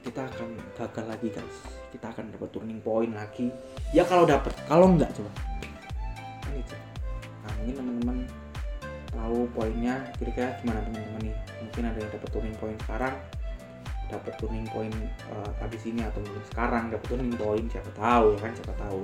Kita 0.00 0.26
akan 0.26 0.48
gagal 0.74 1.06
lagi 1.06 1.28
guys. 1.30 1.58
Kita 1.94 2.06
akan 2.10 2.34
dapat 2.34 2.48
turning 2.50 2.82
point 2.82 3.12
lagi. 3.14 3.54
Ya 3.94 4.02
kalau 4.02 4.26
dapat. 4.26 4.50
Kalau 4.66 4.90
enggak 4.90 5.12
coba. 5.14 5.30
Ini 6.50 6.62
coba. 6.66 6.84
Nah 7.46 7.52
mungkin 7.62 7.74
teman-teman 7.78 8.16
tahu 9.14 9.38
poinnya. 9.54 9.96
Kira-kira 10.18 10.58
gimana 10.58 10.82
teman-teman 10.88 11.20
nih? 11.30 11.36
Mungkin 11.62 11.82
ada 11.86 11.98
yang 12.02 12.10
dapat 12.10 12.28
turning 12.34 12.56
point 12.58 12.78
sekarang 12.82 13.14
dapat 14.10 14.34
turning 14.42 14.66
point 14.74 14.92
uh, 15.30 15.50
habis 15.62 15.86
ini 15.86 16.02
atau 16.02 16.18
mungkin 16.18 16.44
sekarang 16.50 16.90
dapat 16.90 17.06
turning 17.06 17.34
point. 17.38 17.66
Siapa 17.70 17.90
tahu 17.94 18.34
ya 18.34 18.38
kan? 18.42 18.52
Siapa 18.58 18.74
tahu. 18.74 19.00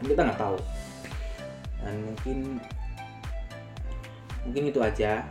Kan 0.00 0.04
kita 0.08 0.20
nggak 0.24 0.40
tahu. 0.40 0.56
Dan 1.82 1.94
mungkin 2.08 2.38
mungkin 4.42 4.62
itu 4.72 4.80
aja 4.82 5.22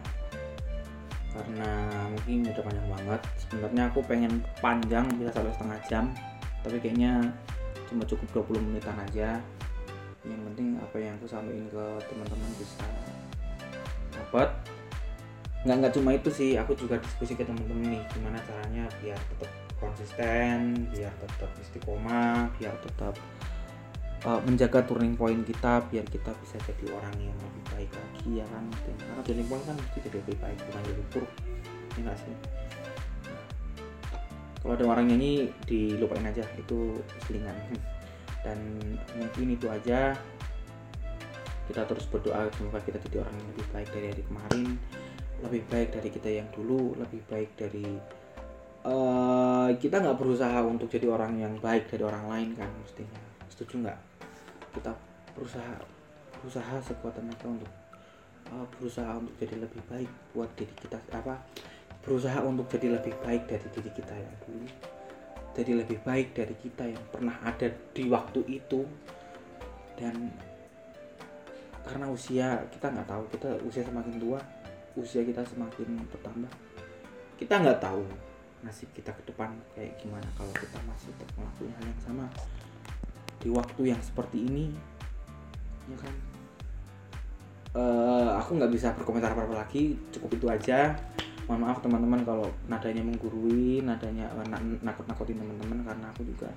karena 1.32 1.70
mungkin 2.12 2.48
udah 2.52 2.64
panjang 2.64 2.88
banget. 2.88 3.22
Sebenarnya 3.40 3.84
aku 3.92 4.00
pengen 4.04 4.34
panjang 4.60 5.06
bisa 5.16 5.32
sampai 5.32 5.54
setengah 5.56 5.80
jam. 5.88 6.06
Tapi 6.62 6.78
kayaknya 6.78 7.32
cuma 7.88 8.04
cukup 8.06 8.46
20 8.48 8.68
menitan 8.68 8.98
aja. 9.00 9.40
Yang 10.22 10.42
penting 10.52 10.68
apa 10.78 10.98
yang 11.02 11.14
aku 11.18 11.28
sampaikan 11.28 11.68
ke 11.72 11.86
teman-teman 12.12 12.50
bisa 12.60 12.86
dapat. 14.14 14.50
Nggak 15.62 15.76
nggak 15.78 15.94
cuma 15.94 16.10
itu 16.18 16.30
sih 16.34 16.52
aku 16.58 16.74
juga 16.74 16.98
diskusi 17.00 17.38
ke 17.38 17.46
teman-teman 17.46 17.98
nih 17.98 18.04
gimana 18.18 18.38
caranya 18.50 18.90
biar 19.02 19.20
tetap 19.30 19.52
konsisten 19.82 20.86
biar 20.94 21.10
tetap 21.22 21.50
istiqomah 21.58 22.50
biar 22.58 22.74
tetap 22.82 23.14
uh, 24.26 24.40
menjaga 24.46 24.86
turning 24.86 25.18
point 25.18 25.42
kita 25.42 25.82
biar 25.90 26.06
kita 26.06 26.32
bisa 26.42 26.58
jadi 26.66 26.94
orang 26.94 27.16
yang 27.18 27.38
lebih 27.42 27.64
baik 27.74 27.92
lagi 27.94 28.30
ya 28.42 28.46
kan? 28.50 28.64
Karena 28.86 29.22
turning 29.26 29.48
point 29.50 29.64
kan 29.66 29.76
mesti 29.78 30.00
jadi 30.06 30.18
lebih 30.22 30.38
baik 30.38 30.58
bukan 30.70 30.82
jadi 30.86 31.04
buruk. 31.14 31.32
Ya 31.98 32.00
enggak 32.06 32.18
sih? 32.22 32.36
Kalau 34.62 34.74
ada 34.78 34.86
orang 34.86 35.06
nyanyi 35.10 35.50
dilupain 35.66 36.22
aja. 36.22 36.46
Itu 36.54 37.02
selingan. 37.26 37.58
Dan 38.46 38.58
mungkin 39.18 39.58
itu 39.58 39.66
aja. 39.70 40.14
Kita 41.66 41.88
terus 41.88 42.06
berdoa 42.10 42.50
semoga 42.58 42.82
kita 42.84 43.00
jadi 43.10 43.26
orang 43.26 43.34
yang 43.38 43.48
lebih 43.54 43.66
baik 43.74 43.90
dari 43.90 44.06
hari 44.14 44.24
kemarin. 44.26 44.66
Lebih 45.42 45.62
baik 45.74 45.90
dari 45.98 46.10
kita 46.14 46.30
yang 46.30 46.48
dulu 46.54 46.94
lebih 47.02 47.22
baik 47.26 47.58
dari 47.58 47.98
uh, 48.86 49.70
kita 49.82 49.98
nggak 49.98 50.18
berusaha 50.22 50.62
untuk 50.62 50.86
jadi 50.94 51.10
orang 51.10 51.42
yang 51.42 51.54
baik 51.58 51.90
dari 51.90 52.06
orang 52.06 52.30
lain 52.30 52.50
kan 52.54 52.70
mestinya. 52.86 53.22
Setuju 53.50 53.82
nggak 53.82 54.11
kita 54.76 54.92
berusaha 55.36 55.76
berusaha 56.40 56.76
sekuat 56.82 57.14
tenaga 57.16 57.48
untuk 57.48 57.72
uh, 58.52 58.66
berusaha 58.78 59.12
untuk 59.20 59.36
jadi 59.38 59.56
lebih 59.62 59.82
baik 59.88 60.12
buat 60.34 60.50
diri 60.58 60.74
kita 60.80 60.98
apa 61.14 61.40
berusaha 62.02 62.42
untuk 62.42 62.66
jadi 62.72 62.98
lebih 62.98 63.14
baik 63.22 63.46
dari 63.46 63.68
diri 63.70 63.92
kita 63.94 64.16
yang 64.18 64.36
dulu. 64.42 64.68
Jadi 65.52 65.72
lebih 65.76 66.00
baik 66.02 66.34
dari 66.34 66.56
kita 66.58 66.88
yang 66.88 67.04
pernah 67.12 67.36
ada 67.44 67.68
di 67.92 68.08
waktu 68.08 68.42
itu. 68.50 68.88
Dan 70.00 70.34
karena 71.86 72.06
usia 72.10 72.62
kita 72.74 72.94
nggak 72.94 73.10
tahu 73.10 73.24
kita 73.36 73.50
usia 73.66 73.84
semakin 73.86 74.16
tua 74.22 74.40
usia 74.94 75.22
kita 75.26 75.42
semakin 75.44 75.98
bertambah 76.14 76.52
kita 77.42 77.54
nggak 77.58 77.80
tahu 77.82 78.06
nasib 78.62 78.90
kita 78.94 79.10
ke 79.10 79.24
depan 79.26 79.50
kayak 79.74 79.98
gimana 79.98 80.26
kalau 80.38 80.54
kita 80.54 80.78
masih 80.86 81.10
tetap 81.18 81.34
melakukan 81.42 81.74
hal 81.74 81.86
yang 81.90 82.02
sama 82.06 82.26
di 83.42 83.50
waktu 83.50 83.92
yang 83.92 84.02
seperti 84.02 84.46
ini 84.46 84.66
ya 85.90 85.98
kan? 85.98 86.14
Uh, 87.72 88.36
aku 88.36 88.60
nggak 88.60 88.72
bisa 88.72 88.92
berkomentar 88.94 89.34
apa 89.34 89.48
apa 89.48 89.66
lagi 89.66 89.98
cukup 90.14 90.30
itu 90.38 90.48
aja. 90.48 90.94
Mohon 91.50 91.62
maaf 91.68 91.78
teman-teman 91.82 92.22
kalau 92.24 92.48
nadanya 92.70 93.04
menggurui 93.04 93.82
nadanya 93.82 94.30
uh, 94.38 94.46
nakut-nakutin 94.86 95.42
teman-teman 95.42 95.82
karena 95.84 96.06
aku 96.14 96.22
juga 96.24 96.48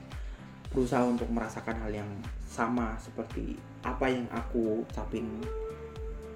berusaha 0.70 1.06
untuk 1.06 1.30
merasakan 1.30 1.86
hal 1.86 1.90
yang 2.04 2.10
sama 2.44 2.98
seperti 2.98 3.54
apa 3.86 4.10
yang 4.10 4.26
aku 4.30 4.82
ucapin 4.84 5.26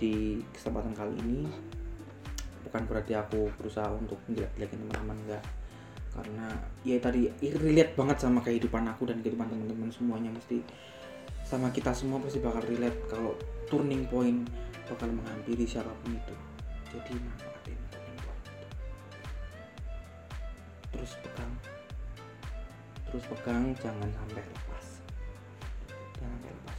di 0.01 0.41
kesempatan 0.55 0.95
kali 0.97 1.15
ini. 1.21 1.41
Bukan 2.65 2.83
berarti 2.87 3.13
aku 3.19 3.51
berusaha 3.61 3.91
untuk 3.93 4.17
menjelek-jelekin 4.31 4.79
teman-teman 4.89 5.19
enggak 5.27 5.45
karena 6.19 6.51
ya 6.83 6.99
tadi 6.99 7.31
relate 7.39 7.95
banget 7.95 8.19
sama 8.19 8.43
kehidupan 8.43 8.83
aku 8.91 9.07
dan 9.07 9.23
kehidupan 9.23 9.47
teman-teman 9.47 9.87
semuanya. 9.95 10.35
Mesti 10.35 10.67
sama 11.47 11.71
kita 11.71 11.95
semua 11.95 12.19
pasti 12.19 12.43
bakal 12.43 12.67
relate 12.67 12.99
kalau 13.07 13.39
turning 13.71 14.03
point 14.11 14.51
bakal 14.91 15.07
menghampiri 15.15 15.63
siapa 15.63 15.95
pun 16.03 16.19
itu. 16.19 16.35
Jadi 16.91 17.13
manfaatin 17.23 17.79
turning 17.95 18.19
point 18.19 18.43
itu. 18.43 18.67
Terus 20.91 21.13
pegang. 21.23 21.53
Terus 23.09 23.25
pegang 23.31 23.63
jangan 23.79 24.09
sampai 24.11 24.43
lepas. 24.43 24.87
Jangan 26.19 26.31
sampai 26.35 26.51
lepas. 26.51 26.79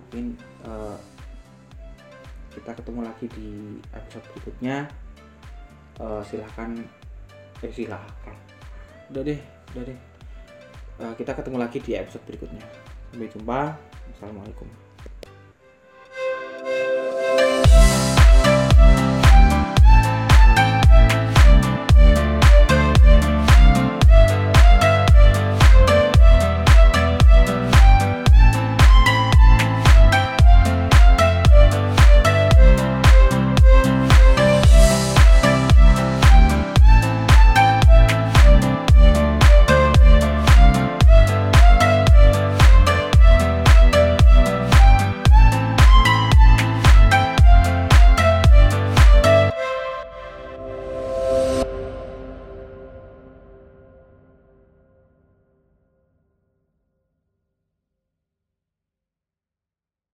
Mungkin 0.00 0.24
uh, 0.64 0.98
kita 2.56 2.70
ketemu 2.72 3.00
lagi 3.04 3.26
di 3.36 3.50
episode 3.92 4.24
berikutnya. 4.32 4.88
Uh, 5.96 6.20
silahkan 6.20 6.76
eh 7.64 7.72
silahkan 7.72 8.36
udah 9.12 9.22
deh 9.22 9.40
udah 9.74 9.82
deh. 9.86 9.98
Uh, 10.96 11.12
kita 11.20 11.36
ketemu 11.36 11.56
lagi 11.60 11.78
di 11.84 11.92
episode 11.92 12.24
berikutnya. 12.24 12.64
Sampai 13.12 13.28
jumpa. 13.28 13.60
Assalamualaikum 14.16 14.95